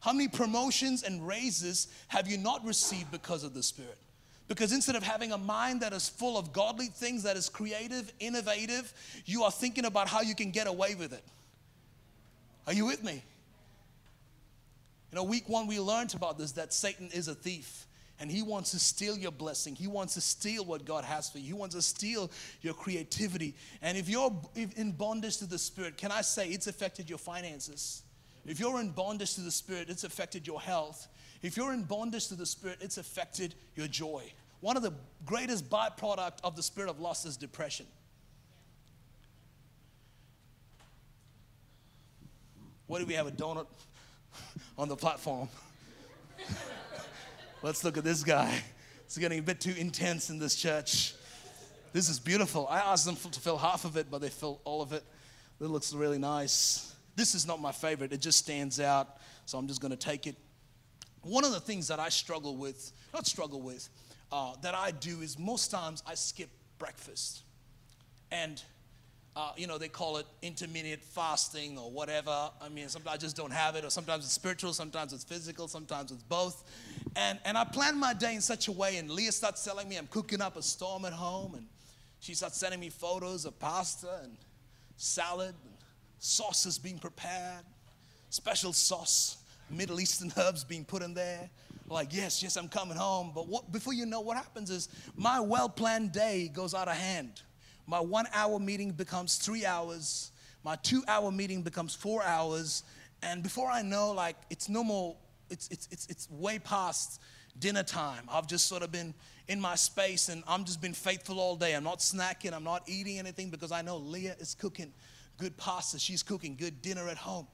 How 0.00 0.12
many 0.12 0.28
promotions 0.28 1.02
and 1.02 1.26
raises 1.26 1.88
have 2.08 2.28
you 2.28 2.36
not 2.36 2.62
received 2.64 3.10
because 3.10 3.42
of 3.42 3.54
the 3.54 3.62
Spirit? 3.62 3.96
Because 4.48 4.72
instead 4.72 4.96
of 4.96 5.02
having 5.02 5.32
a 5.32 5.38
mind 5.38 5.80
that 5.80 5.94
is 5.94 6.08
full 6.08 6.36
of 6.36 6.52
godly 6.52 6.88
things, 6.88 7.22
that 7.22 7.38
is 7.38 7.48
creative, 7.48 8.12
innovative, 8.20 8.92
you 9.24 9.44
are 9.44 9.50
thinking 9.50 9.86
about 9.86 10.06
how 10.06 10.20
you 10.20 10.34
can 10.34 10.50
get 10.50 10.66
away 10.66 10.94
with 10.94 11.14
it. 11.14 11.24
Are 12.66 12.74
you 12.74 12.84
with 12.84 13.02
me? 13.02 13.22
You 15.14 15.20
know, 15.20 15.24
week 15.26 15.48
one, 15.48 15.68
we 15.68 15.78
learned 15.78 16.12
about 16.16 16.38
this 16.38 16.50
that 16.52 16.72
Satan 16.72 17.08
is 17.12 17.28
a 17.28 17.36
thief 17.36 17.86
and 18.18 18.28
he 18.28 18.42
wants 18.42 18.72
to 18.72 18.80
steal 18.80 19.16
your 19.16 19.30
blessing. 19.30 19.76
He 19.76 19.86
wants 19.86 20.14
to 20.14 20.20
steal 20.20 20.64
what 20.64 20.84
God 20.84 21.04
has 21.04 21.30
for 21.30 21.38
you. 21.38 21.44
He 21.44 21.52
wants 21.52 21.76
to 21.76 21.82
steal 21.82 22.32
your 22.62 22.74
creativity. 22.74 23.54
And 23.80 23.96
if 23.96 24.08
you're 24.08 24.36
in 24.56 24.90
bondage 24.90 25.36
to 25.36 25.46
the 25.46 25.56
Spirit, 25.56 25.96
can 25.96 26.10
I 26.10 26.22
say 26.22 26.48
it's 26.48 26.66
affected 26.66 27.08
your 27.08 27.20
finances? 27.20 28.02
If 28.44 28.58
you're 28.58 28.80
in 28.80 28.90
bondage 28.90 29.36
to 29.36 29.42
the 29.42 29.52
Spirit, 29.52 29.88
it's 29.88 30.02
affected 30.02 30.48
your 30.48 30.60
health. 30.60 31.06
If 31.42 31.56
you're 31.56 31.72
in 31.72 31.84
bondage 31.84 32.26
to 32.26 32.34
the 32.34 32.44
Spirit, 32.44 32.78
it's 32.80 32.98
affected 32.98 33.54
your 33.76 33.86
joy. 33.86 34.32
One 34.62 34.76
of 34.76 34.82
the 34.82 34.94
greatest 35.24 35.70
byproduct 35.70 36.38
of 36.42 36.56
the 36.56 36.62
spirit 36.64 36.90
of 36.90 36.98
lust 36.98 37.24
is 37.24 37.36
depression. 37.36 37.86
What 42.88 42.98
do 42.98 43.06
we 43.06 43.14
have 43.14 43.28
a 43.28 43.30
donut 43.30 43.66
on 44.78 44.88
the 44.88 44.96
platform. 44.96 45.48
Let's 47.62 47.84
look 47.84 47.96
at 47.96 48.04
this 48.04 48.22
guy. 48.22 48.62
It's 49.04 49.18
getting 49.18 49.38
a 49.38 49.42
bit 49.42 49.60
too 49.60 49.74
intense 49.76 50.30
in 50.30 50.38
this 50.38 50.56
church. 50.56 51.14
This 51.92 52.08
is 52.08 52.18
beautiful. 52.18 52.66
I 52.68 52.80
asked 52.80 53.06
them 53.06 53.16
to 53.16 53.40
fill 53.40 53.56
half 53.56 53.84
of 53.84 53.96
it, 53.96 54.10
but 54.10 54.20
they 54.20 54.28
filled 54.28 54.60
all 54.64 54.82
of 54.82 54.92
it. 54.92 55.04
It 55.60 55.66
looks 55.66 55.94
really 55.94 56.18
nice. 56.18 56.94
This 57.16 57.34
is 57.34 57.46
not 57.46 57.60
my 57.60 57.72
favorite, 57.72 58.12
it 58.12 58.20
just 58.20 58.40
stands 58.40 58.80
out, 58.80 59.18
so 59.46 59.56
I'm 59.56 59.68
just 59.68 59.80
going 59.80 59.92
to 59.92 59.96
take 59.96 60.26
it. 60.26 60.36
One 61.22 61.44
of 61.44 61.52
the 61.52 61.60
things 61.60 61.88
that 61.88 62.00
I 62.00 62.08
struggle 62.08 62.56
with, 62.56 62.92
not 63.12 63.26
struggle 63.26 63.60
with, 63.60 63.88
uh, 64.32 64.54
that 64.62 64.74
I 64.74 64.90
do 64.90 65.20
is 65.20 65.38
most 65.38 65.70
times 65.70 66.02
I 66.06 66.14
skip 66.14 66.50
breakfast. 66.78 67.42
And 68.32 68.60
uh, 69.36 69.50
you 69.56 69.66
know, 69.66 69.78
they 69.78 69.88
call 69.88 70.18
it 70.18 70.26
intermittent 70.42 71.02
fasting 71.02 71.76
or 71.76 71.90
whatever. 71.90 72.50
I 72.60 72.68
mean, 72.68 72.88
sometimes 72.88 73.14
I 73.14 73.18
just 73.18 73.36
don't 73.36 73.52
have 73.52 73.74
it, 73.74 73.84
or 73.84 73.90
sometimes 73.90 74.24
it's 74.24 74.32
spiritual, 74.32 74.72
sometimes 74.72 75.12
it's 75.12 75.24
physical, 75.24 75.66
sometimes 75.66 76.12
it's 76.12 76.22
both. 76.22 76.70
And, 77.16 77.40
and 77.44 77.58
I 77.58 77.64
plan 77.64 77.98
my 77.98 78.14
day 78.14 78.34
in 78.36 78.40
such 78.40 78.68
a 78.68 78.72
way, 78.72 78.96
and 78.96 79.10
Leah 79.10 79.32
starts 79.32 79.64
telling 79.64 79.88
me 79.88 79.96
I'm 79.96 80.06
cooking 80.06 80.40
up 80.40 80.56
a 80.56 80.62
storm 80.62 81.04
at 81.04 81.12
home, 81.12 81.54
and 81.56 81.66
she 82.20 82.34
starts 82.34 82.58
sending 82.58 82.78
me 82.78 82.90
photos 82.90 83.44
of 83.44 83.58
pasta 83.58 84.20
and 84.22 84.36
salad, 84.96 85.54
and 85.64 85.74
sauces 86.20 86.78
being 86.78 86.98
prepared, 86.98 87.64
special 88.30 88.72
sauce, 88.72 89.38
Middle 89.68 90.00
Eastern 90.00 90.32
herbs 90.36 90.62
being 90.62 90.84
put 90.84 91.02
in 91.02 91.12
there. 91.12 91.50
Like, 91.88 92.14
yes, 92.14 92.40
yes, 92.40 92.56
I'm 92.56 92.68
coming 92.68 92.96
home. 92.96 93.32
But 93.34 93.48
what, 93.48 93.70
before 93.72 93.92
you 93.94 94.06
know, 94.06 94.20
what 94.20 94.36
happens 94.36 94.70
is 94.70 94.88
my 95.16 95.40
well 95.40 95.68
planned 95.68 96.12
day 96.12 96.48
goes 96.54 96.72
out 96.72 96.88
of 96.88 96.94
hand 96.94 97.42
my 97.86 98.00
one 98.00 98.26
hour 98.32 98.58
meeting 98.58 98.92
becomes 98.92 99.36
three 99.36 99.64
hours. 99.64 100.32
My 100.64 100.76
two 100.76 101.02
hour 101.06 101.30
meeting 101.30 101.62
becomes 101.62 101.94
four 101.94 102.22
hours. 102.22 102.82
And 103.22 103.42
before 103.42 103.70
I 103.70 103.82
know, 103.82 104.12
like, 104.12 104.36
it's 104.50 104.68
no 104.68 104.82
more, 104.82 105.16
it's, 105.50 105.68
it's, 105.68 105.88
it's, 105.90 106.06
it's 106.06 106.30
way 106.30 106.58
past 106.58 107.20
dinner 107.58 107.82
time. 107.82 108.28
I've 108.30 108.46
just 108.46 108.66
sort 108.66 108.82
of 108.82 108.90
been 108.90 109.14
in 109.48 109.60
my 109.60 109.74
space 109.74 110.28
and 110.28 110.42
I'm 110.48 110.64
just 110.64 110.80
been 110.80 110.94
faithful 110.94 111.38
all 111.38 111.56
day. 111.56 111.74
I'm 111.74 111.84
not 111.84 111.98
snacking, 111.98 112.52
I'm 112.52 112.64
not 112.64 112.82
eating 112.86 113.18
anything 113.18 113.50
because 113.50 113.72
I 113.72 113.82
know 113.82 113.98
Leah 113.98 114.36
is 114.38 114.54
cooking 114.54 114.92
good 115.36 115.56
pasta. 115.56 115.98
She's 115.98 116.22
cooking 116.22 116.56
good 116.56 116.80
dinner 116.82 117.08
at 117.08 117.16
home. 117.16 117.46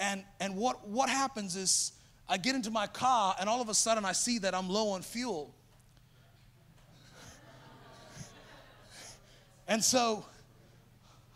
And, 0.00 0.24
and 0.40 0.56
what, 0.56 0.86
what 0.86 1.08
happens 1.08 1.56
is 1.56 1.92
I 2.28 2.36
get 2.36 2.54
into 2.54 2.70
my 2.70 2.86
car 2.86 3.34
and 3.40 3.48
all 3.48 3.60
of 3.60 3.68
a 3.68 3.74
sudden 3.74 4.04
I 4.04 4.12
see 4.12 4.38
that 4.40 4.54
I'm 4.54 4.68
low 4.68 4.90
on 4.90 5.02
fuel. 5.02 5.54
And 9.68 9.84
so 9.84 10.24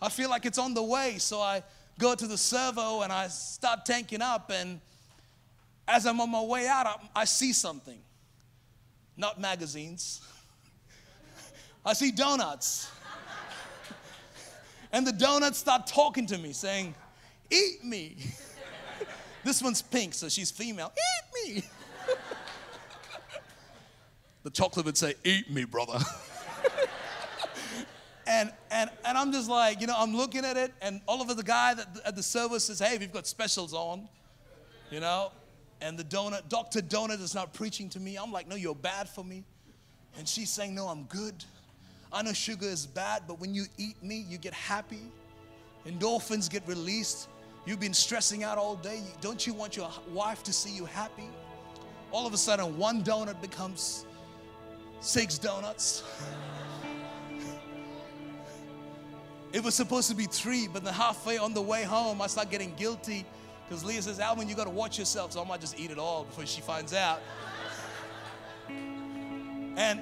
I 0.00 0.08
feel 0.08 0.30
like 0.30 0.46
it's 0.46 0.58
on 0.58 0.72
the 0.72 0.82
way. 0.82 1.16
So 1.18 1.40
I 1.40 1.62
go 1.98 2.14
to 2.14 2.26
the 2.26 2.38
servo 2.38 3.02
and 3.02 3.12
I 3.12 3.28
start 3.28 3.84
tanking 3.84 4.22
up. 4.22 4.50
And 4.52 4.80
as 5.86 6.06
I'm 6.06 6.18
on 6.20 6.30
my 6.30 6.42
way 6.42 6.66
out, 6.66 6.86
I, 6.86 7.20
I 7.20 7.24
see 7.26 7.52
something. 7.52 7.98
Not 9.18 9.38
magazines. 9.38 10.22
I 11.86 11.92
see 11.92 12.10
donuts. 12.10 12.90
and 14.92 15.06
the 15.06 15.12
donuts 15.12 15.58
start 15.58 15.86
talking 15.86 16.24
to 16.26 16.38
me, 16.38 16.54
saying, 16.54 16.94
Eat 17.50 17.84
me. 17.84 18.16
this 19.44 19.62
one's 19.62 19.82
pink, 19.82 20.14
so 20.14 20.30
she's 20.30 20.50
female. 20.50 20.90
Eat 20.96 21.54
me. 21.54 21.64
the 24.42 24.50
chocolate 24.50 24.86
would 24.86 24.96
say, 24.96 25.14
Eat 25.22 25.50
me, 25.50 25.64
brother. 25.64 25.98
And, 28.32 28.50
and, 28.70 28.88
and 29.04 29.18
I'm 29.18 29.30
just 29.30 29.50
like, 29.50 29.82
you 29.82 29.86
know, 29.86 29.94
I'm 29.94 30.16
looking 30.16 30.42
at 30.42 30.56
it, 30.56 30.72
and 30.80 31.02
all 31.06 31.20
of 31.20 31.36
the 31.36 31.42
guy 31.42 31.74
that, 31.74 31.86
at 32.06 32.16
the 32.16 32.22
service 32.22 32.64
says, 32.64 32.78
hey, 32.78 32.96
we've 32.96 33.12
got 33.12 33.26
specials 33.26 33.74
on, 33.74 34.08
you 34.90 35.00
know? 35.00 35.32
And 35.82 35.98
the 35.98 36.04
donut, 36.04 36.48
Dr. 36.48 36.80
Donut 36.80 37.20
is 37.20 37.34
not 37.34 37.52
preaching 37.52 37.90
to 37.90 38.00
me. 38.00 38.16
I'm 38.16 38.32
like, 38.32 38.48
no, 38.48 38.56
you're 38.56 38.74
bad 38.74 39.06
for 39.06 39.22
me. 39.22 39.44
And 40.16 40.26
she's 40.26 40.48
saying, 40.48 40.74
no, 40.74 40.86
I'm 40.86 41.02
good. 41.04 41.44
I 42.10 42.22
know 42.22 42.32
sugar 42.32 42.64
is 42.64 42.86
bad, 42.86 43.24
but 43.28 43.38
when 43.38 43.54
you 43.54 43.64
eat 43.76 44.02
me, 44.02 44.24
you 44.26 44.38
get 44.38 44.54
happy. 44.54 45.02
Endorphins 45.86 46.48
get 46.48 46.66
released. 46.66 47.28
You've 47.66 47.80
been 47.80 47.92
stressing 47.92 48.44
out 48.44 48.56
all 48.56 48.76
day. 48.76 49.02
Don't 49.20 49.46
you 49.46 49.52
want 49.52 49.76
your 49.76 49.90
wife 50.10 50.42
to 50.44 50.54
see 50.54 50.74
you 50.74 50.86
happy? 50.86 51.28
All 52.12 52.26
of 52.26 52.32
a 52.32 52.38
sudden, 52.38 52.78
one 52.78 53.04
donut 53.04 53.42
becomes 53.42 54.06
six 55.00 55.36
donuts. 55.36 56.02
It 59.52 59.62
was 59.62 59.74
supposed 59.74 60.08
to 60.08 60.16
be 60.16 60.24
three, 60.24 60.66
but 60.66 60.82
then 60.82 60.94
halfway 60.94 61.36
on 61.36 61.52
the 61.52 61.60
way 61.60 61.82
home, 61.82 62.22
I 62.22 62.26
start 62.26 62.50
getting 62.50 62.74
guilty 62.74 63.26
because 63.68 63.84
Leah 63.84 64.00
says, 64.00 64.18
Alvin, 64.18 64.48
you 64.48 64.54
got 64.54 64.64
to 64.64 64.70
watch 64.70 64.98
yourself. 64.98 65.32
So 65.32 65.42
I 65.42 65.46
might 65.46 65.60
just 65.60 65.78
eat 65.78 65.90
it 65.90 65.98
all 65.98 66.24
before 66.24 66.46
she 66.46 66.62
finds 66.62 66.94
out. 66.94 67.20
and 68.68 70.00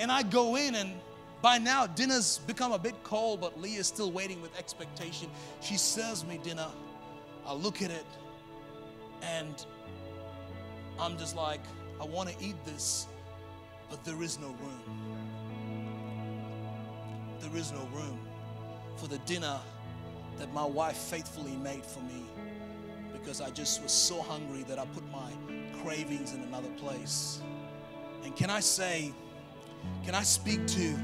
and 0.00 0.12
I 0.12 0.22
go 0.22 0.56
in, 0.56 0.74
and 0.74 0.94
by 1.42 1.58
now 1.58 1.86
dinner's 1.86 2.38
become 2.38 2.72
a 2.72 2.78
bit 2.78 2.94
cold, 3.02 3.40
but 3.40 3.60
Leah's 3.60 3.86
still 3.86 4.10
waiting 4.10 4.40
with 4.42 4.56
expectation. 4.58 5.28
She 5.60 5.76
serves 5.76 6.24
me 6.24 6.38
dinner. 6.42 6.68
I 7.46 7.54
look 7.54 7.82
at 7.82 7.90
it, 7.90 8.06
and 9.22 9.64
I'm 11.00 11.16
just 11.18 11.36
like, 11.36 11.60
I 12.00 12.04
want 12.04 12.28
to 12.28 12.44
eat 12.44 12.56
this, 12.64 13.06
but 13.90 14.04
there 14.04 14.22
is 14.22 14.38
no 14.38 14.48
room 14.48 15.17
there 17.40 17.56
is 17.56 17.72
no 17.72 17.88
room 17.92 18.18
for 18.96 19.06
the 19.06 19.18
dinner 19.18 19.58
that 20.38 20.52
my 20.52 20.64
wife 20.64 20.96
faithfully 20.96 21.56
made 21.56 21.84
for 21.84 22.00
me 22.00 22.24
because 23.12 23.40
I 23.40 23.50
just 23.50 23.82
was 23.82 23.92
so 23.92 24.20
hungry 24.22 24.64
that 24.68 24.78
I 24.78 24.84
put 24.86 25.04
my 25.10 25.32
cravings 25.82 26.32
in 26.34 26.42
another 26.42 26.70
place. 26.76 27.40
And 28.24 28.34
can 28.34 28.50
I 28.50 28.60
say, 28.60 29.12
can 30.04 30.14
I 30.14 30.22
speak 30.22 30.66
to 30.66 30.94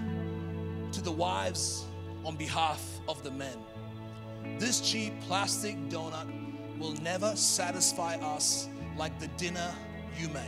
to 0.93 1.03
the 1.03 1.11
wives 1.11 1.87
on 2.25 2.37
behalf 2.37 2.83
of 3.09 3.23
the 3.23 3.31
men? 3.31 3.59
This 4.59 4.81
cheap 4.81 5.13
plastic 5.23 5.77
donut 5.89 6.31
will 6.79 6.95
never 7.03 7.35
satisfy 7.37 8.17
us 8.17 8.69
like 8.97 9.19
the 9.19 9.29
dinner 9.37 9.75
you 10.19 10.29
make. 10.29 10.43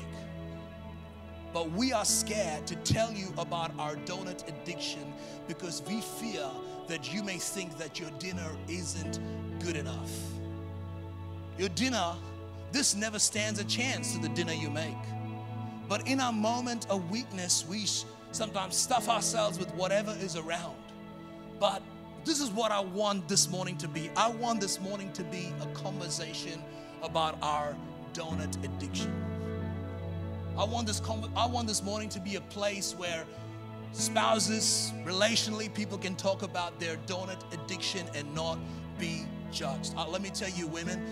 But 1.57 1.71
we 1.71 1.91
are 1.91 2.05
scared 2.05 2.67
to 2.67 2.77
tell 2.77 3.11
you 3.11 3.33
about 3.39 3.73
our 3.79 3.95
donut 4.05 4.47
addiction 4.47 5.15
because 5.49 5.83
we 5.89 6.03
fear 6.03 6.47
that 6.87 7.15
you 7.15 7.23
may 7.23 7.39
think 7.39 7.79
that 7.79 7.99
your 7.99 8.11
dinner 8.19 8.51
isn't 8.69 9.21
good 9.61 9.75
enough. 9.75 10.13
Your 11.57 11.71
dinner, 11.71 12.13
this 12.73 12.95
never 12.95 13.19
stands 13.19 13.59
a 13.59 13.65
chance 13.65 14.13
to 14.13 14.19
the 14.21 14.29
dinner 14.29 14.53
you 14.53 14.69
make. 14.69 14.99
But 15.89 16.07
in 16.07 16.21
our 16.21 16.31
moment 16.31 16.89
of 16.91 17.11
weakness, 17.11 17.65
we 17.67 17.87
sometimes 18.33 18.77
stuff 18.77 19.09
ourselves 19.09 19.59
with 19.59 19.73
whatever 19.77 20.15
is 20.21 20.37
around. 20.37 20.77
But 21.59 21.81
this 22.27 22.39
is 22.39 22.51
what 22.51 22.71
I 22.71 22.81
want 22.81 23.29
this 23.29 23.49
morning 23.49 23.79
to 23.79 23.89
be. 23.89 24.11
I 24.15 24.29
want 24.29 24.61
this 24.61 24.79
morning 24.79 25.11
to 25.15 25.25
be 25.25 25.55
a 25.63 25.67
conversation 25.69 26.63
about 27.03 27.39
our 27.41 27.75
donut 28.13 28.63
addiction. 28.63 29.26
I 30.59 30.65
want 30.65 30.87
this 30.87 31.03
I 31.37 31.47
want 31.47 31.69
this 31.69 31.83
morning 31.83 32.09
to 32.11 32.21
be 32.21 32.37
a 32.37 32.41
place 32.41 32.95
where 32.97 33.25
spouses, 33.93 34.91
relationally, 35.05 35.73
people 35.73 35.99
can 35.99 36.17
talk 36.17 36.43
about 36.43 36.81
their 36.81 36.97
donut 37.07 37.43
addiction 37.53 38.07
and 38.15 38.35
not 38.35 38.59
be 38.99 39.27
judged. 39.53 39.95
Uh, 39.97 40.09
let 40.09 40.23
me 40.23 40.31
tell 40.31 40.49
you, 40.49 40.67
women, 40.67 41.05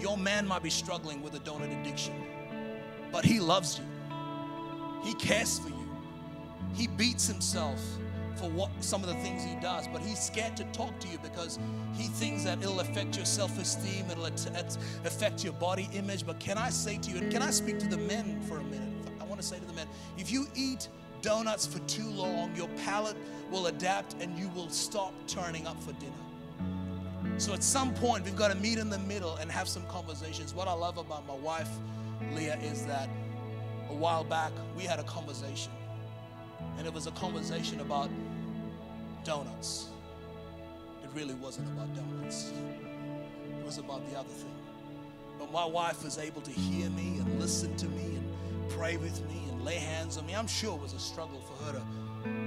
your 0.00 0.16
man 0.16 0.46
might 0.48 0.64
be 0.64 0.70
struggling 0.70 1.22
with 1.22 1.34
a 1.34 1.38
donut 1.40 1.80
addiction, 1.80 2.14
but 3.12 3.24
he 3.24 3.38
loves 3.38 3.78
you. 3.78 3.84
He 5.04 5.14
cares 5.14 5.60
for 5.60 5.68
you. 5.68 5.88
He 6.74 6.88
beats 6.88 7.28
himself 7.28 7.80
for 8.36 8.48
what 8.50 8.70
some 8.80 9.02
of 9.02 9.08
the 9.08 9.14
things 9.16 9.44
he 9.44 9.54
does, 9.56 9.88
but 9.88 10.00
he's 10.02 10.18
scared 10.18 10.56
to 10.56 10.64
talk 10.72 10.98
to 11.00 11.08
you 11.08 11.18
because 11.18 11.58
he 11.94 12.04
thinks 12.04 12.44
that 12.44 12.60
it'll 12.62 12.80
affect 12.80 13.16
your 13.16 13.24
self-esteem, 13.24 14.06
it'll 14.10 14.26
affect 14.26 15.44
your 15.44 15.52
body 15.54 15.88
image. 15.92 16.26
But 16.26 16.40
can 16.40 16.58
I 16.58 16.70
say 16.70 16.98
to 16.98 17.10
you, 17.10 17.18
and 17.18 17.32
can 17.32 17.42
I 17.42 17.50
speak 17.50 17.78
to 17.80 17.88
the 17.88 17.98
men 17.98 18.40
for 18.42 18.58
a 18.58 18.64
minute? 18.64 18.88
I 19.20 19.24
want 19.24 19.40
to 19.40 19.46
say 19.46 19.58
to 19.58 19.64
the 19.64 19.72
men, 19.72 19.86
if 20.18 20.30
you 20.30 20.46
eat 20.54 20.88
donuts 21.20 21.66
for 21.66 21.78
too 21.80 22.08
long, 22.08 22.54
your 22.56 22.68
palate 22.84 23.16
will 23.50 23.66
adapt 23.68 24.14
and 24.20 24.36
you 24.38 24.48
will 24.48 24.68
stop 24.68 25.14
turning 25.26 25.66
up 25.66 25.80
for 25.82 25.92
dinner. 25.94 26.12
So 27.38 27.54
at 27.54 27.62
some 27.62 27.94
point, 27.94 28.24
we've 28.24 28.36
got 28.36 28.50
to 28.50 28.56
meet 28.56 28.78
in 28.78 28.90
the 28.90 28.98
middle 28.98 29.36
and 29.36 29.50
have 29.50 29.68
some 29.68 29.86
conversations. 29.86 30.54
What 30.54 30.68
I 30.68 30.72
love 30.72 30.98
about 30.98 31.26
my 31.26 31.34
wife, 31.34 31.68
Leah, 32.34 32.58
is 32.62 32.84
that 32.86 33.08
a 33.88 33.94
while 33.94 34.24
back 34.24 34.52
we 34.76 34.84
had 34.84 34.98
a 34.98 35.04
conversation 35.04 35.72
and 36.78 36.86
it 36.86 36.92
was 36.92 37.06
a 37.06 37.10
conversation 37.12 37.80
about 37.80 38.10
donuts. 39.24 39.88
It 41.02 41.10
really 41.14 41.34
wasn't 41.34 41.68
about 41.68 41.94
donuts, 41.94 42.52
it 43.58 43.64
was 43.64 43.78
about 43.78 44.08
the 44.10 44.18
other 44.18 44.28
thing. 44.28 44.50
But 45.38 45.52
my 45.52 45.64
wife 45.64 46.04
was 46.04 46.18
able 46.18 46.40
to 46.42 46.50
hear 46.50 46.88
me 46.90 47.18
and 47.18 47.40
listen 47.40 47.76
to 47.76 47.86
me 47.88 48.16
and 48.16 48.70
pray 48.70 48.96
with 48.96 49.26
me 49.28 49.44
and 49.50 49.64
lay 49.64 49.76
hands 49.76 50.16
on 50.16 50.26
me. 50.26 50.34
I'm 50.34 50.46
sure 50.46 50.76
it 50.76 50.82
was 50.82 50.92
a 50.92 50.98
struggle 50.98 51.40
for 51.40 51.64
her 51.64 51.72
to. 51.72 51.82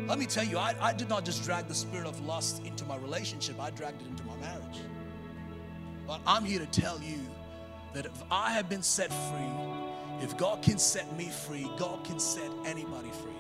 Let 0.08 0.20
me 0.20 0.26
tell 0.26 0.44
you, 0.44 0.58
I, 0.58 0.76
I 0.80 0.94
did 0.94 1.10
not 1.10 1.26
just 1.26 1.44
drag 1.44 1.68
the 1.68 1.76
spirit 1.76 2.08
of 2.08 2.26
lust 2.26 2.64
into 2.66 2.86
my 2.86 2.96
relationship, 2.98 3.60
I 3.60 3.72
dragged 3.72 4.02
it 4.02 4.08
into 4.08 4.24
my 4.24 4.36
marriage. 4.38 4.80
But 6.08 6.22
I'm 6.26 6.46
here 6.46 6.60
to 6.60 6.68
tell 6.68 7.00
you 7.02 7.20
that 7.94 8.06
if 8.06 8.24
I 8.30 8.52
have 8.52 8.70
been 8.70 8.84
set 8.84 9.12
free, 9.12 10.22
if 10.22 10.38
God 10.38 10.62
can 10.62 10.78
set 10.78 11.18
me 11.18 11.26
free, 11.26 11.70
God 11.78 12.04
can 12.04 12.20
set 12.20 12.50
anybody 12.66 13.10
free. 13.12 13.32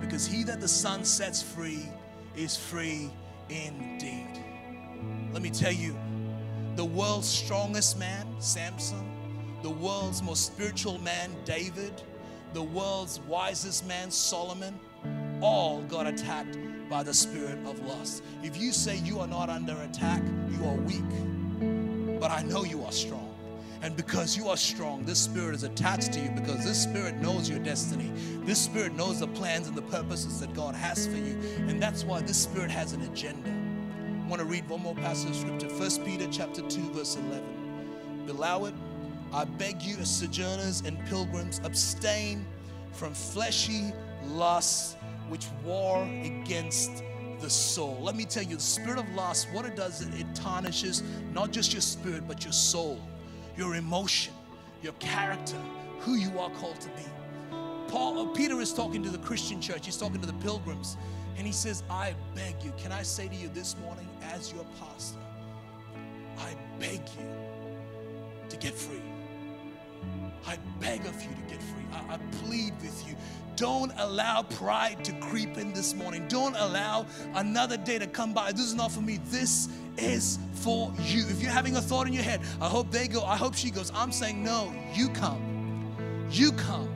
Because 0.00 0.26
he 0.26 0.42
that 0.44 0.60
the 0.60 0.68
Son 0.68 1.04
sets 1.04 1.42
free 1.42 1.88
is 2.36 2.56
free 2.56 3.10
indeed. 3.48 4.40
Let 5.32 5.42
me 5.42 5.50
tell 5.50 5.72
you, 5.72 5.96
the 6.76 6.84
world's 6.84 7.28
strongest 7.28 7.98
man, 7.98 8.26
Samson, 8.38 9.12
the 9.62 9.70
world's 9.70 10.22
most 10.22 10.46
spiritual 10.46 10.98
man, 10.98 11.30
David, 11.44 12.02
the 12.52 12.62
world's 12.62 13.20
wisest 13.20 13.86
man, 13.86 14.10
Solomon, 14.10 14.78
all 15.40 15.82
got 15.82 16.06
attacked 16.06 16.58
by 16.88 17.02
the 17.02 17.12
spirit 17.12 17.58
of 17.66 17.84
lust. 17.86 18.22
If 18.42 18.56
you 18.56 18.72
say 18.72 18.96
you 18.98 19.18
are 19.20 19.26
not 19.26 19.48
under 19.48 19.76
attack, 19.82 20.22
you 20.50 20.64
are 20.66 20.74
weak. 20.74 22.20
But 22.20 22.30
I 22.30 22.42
know 22.42 22.64
you 22.64 22.84
are 22.84 22.92
strong. 22.92 23.25
And 23.82 23.96
because 23.96 24.36
you 24.36 24.48
are 24.48 24.56
strong, 24.56 25.04
this 25.04 25.18
spirit 25.18 25.54
is 25.54 25.62
attached 25.62 26.12
to 26.14 26.20
you 26.20 26.30
because 26.30 26.64
this 26.64 26.82
spirit 26.82 27.16
knows 27.16 27.48
your 27.48 27.58
destiny. 27.58 28.10
This 28.44 28.60
spirit 28.60 28.94
knows 28.94 29.20
the 29.20 29.28
plans 29.28 29.68
and 29.68 29.76
the 29.76 29.82
purposes 29.82 30.40
that 30.40 30.54
God 30.54 30.74
has 30.74 31.06
for 31.06 31.16
you. 31.16 31.38
And 31.68 31.80
that's 31.80 32.04
why 32.04 32.20
this 32.22 32.42
spirit 32.42 32.70
has 32.70 32.92
an 32.92 33.02
agenda. 33.02 33.50
I 33.50 34.28
want 34.28 34.40
to 34.40 34.46
read 34.46 34.68
one 34.68 34.82
more 34.82 34.94
passage 34.94 35.30
of 35.30 35.36
scripture. 35.36 35.68
1 35.68 36.04
Peter 36.04 36.26
chapter 36.30 36.62
2, 36.62 36.92
verse 36.92 37.16
11. 37.16 38.24
Beloved, 38.26 38.74
I 39.32 39.44
beg 39.44 39.82
you 39.82 39.96
as 39.98 40.10
sojourners 40.10 40.80
and 40.80 40.98
pilgrims, 41.06 41.60
abstain 41.64 42.44
from 42.92 43.12
fleshy 43.12 43.92
lusts 44.28 44.96
which 45.28 45.46
war 45.64 46.04
against 46.24 47.02
the 47.40 47.50
soul. 47.50 47.98
Let 48.00 48.16
me 48.16 48.24
tell 48.24 48.42
you, 48.42 48.56
the 48.56 48.62
spirit 48.62 48.98
of 48.98 49.08
lust, 49.14 49.48
what 49.52 49.66
it 49.66 49.76
does, 49.76 50.00
it 50.00 50.34
tarnishes 50.34 51.02
not 51.32 51.52
just 51.52 51.72
your 51.72 51.82
spirit, 51.82 52.26
but 52.26 52.44
your 52.44 52.52
soul 52.52 53.00
your 53.56 53.74
emotion, 53.74 54.34
your 54.82 54.92
character, 54.94 55.60
who 56.00 56.14
you 56.14 56.38
are 56.38 56.50
called 56.50 56.80
to 56.80 56.88
be. 56.90 57.02
Paul, 57.88 58.18
uh, 58.18 58.32
Peter 58.34 58.60
is 58.60 58.72
talking 58.72 59.02
to 59.02 59.10
the 59.10 59.18
Christian 59.18 59.60
church. 59.60 59.86
He's 59.86 59.96
talking 59.96 60.20
to 60.20 60.26
the 60.26 60.32
pilgrims, 60.34 60.96
and 61.36 61.46
he 61.46 61.52
says, 61.52 61.82
"I 61.88 62.14
beg 62.34 62.62
you. 62.62 62.72
Can 62.76 62.92
I 62.92 63.02
say 63.02 63.28
to 63.28 63.34
you 63.34 63.48
this 63.48 63.76
morning, 63.78 64.08
as 64.22 64.52
your 64.52 64.64
pastor, 64.80 65.20
I 66.38 66.54
beg 66.78 67.00
you 67.18 67.26
to 68.48 68.56
get 68.56 68.74
free. 68.74 69.02
I 70.46 70.58
beg 70.80 71.00
of 71.06 71.20
you 71.22 71.30
to 71.30 71.42
get 71.48 71.62
free. 71.62 71.84
I, 71.92 72.14
I 72.14 72.18
plead 72.44 72.74
with 72.80 73.08
you. 73.08 73.16
Don't 73.56 73.92
allow 73.96 74.42
pride 74.42 75.04
to 75.04 75.12
creep 75.14 75.56
in 75.56 75.72
this 75.72 75.94
morning. 75.94 76.26
Don't 76.28 76.54
allow 76.56 77.06
another 77.34 77.76
day 77.76 77.98
to 77.98 78.06
come 78.06 78.32
by. 78.32 78.52
This 78.52 78.66
is 78.66 78.74
not 78.74 78.92
for 78.92 79.00
me. 79.00 79.18
This 79.26 79.68
is 79.96 80.38
for 80.52 80.92
you. 81.00 81.24
If 81.28 81.42
you're 81.42 81.50
having 81.50 81.76
a 81.76 81.80
thought 81.80 82.06
in 82.06 82.12
your 82.12 82.22
head, 82.22 82.42
I 82.60 82.68
hope 82.68 82.90
they 82.90 83.08
go, 83.08 83.24
I 83.24 83.36
hope 83.36 83.54
she 83.54 83.70
goes. 83.70 83.90
I'm 83.94 84.12
saying, 84.12 84.44
no, 84.44 84.72
you 84.92 85.08
come. 85.08 86.26
You 86.30 86.52
come. 86.52 86.92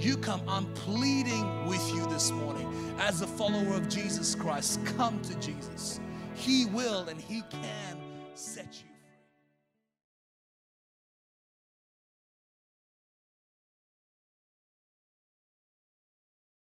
You 0.00 0.16
come. 0.16 0.40
I'm 0.48 0.66
pleading 0.74 1.66
with 1.66 1.86
you 1.94 2.08
this 2.08 2.30
morning 2.30 2.72
as 2.98 3.20
a 3.20 3.26
follower 3.26 3.74
of 3.74 3.88
Jesus 3.88 4.34
Christ. 4.34 4.80
Come 4.96 5.20
to 5.22 5.34
Jesus. 5.40 6.00
He 6.34 6.66
will 6.66 7.08
and 7.08 7.20
He 7.20 7.42
can 7.50 7.98
set 8.34 8.82
you 8.82 8.87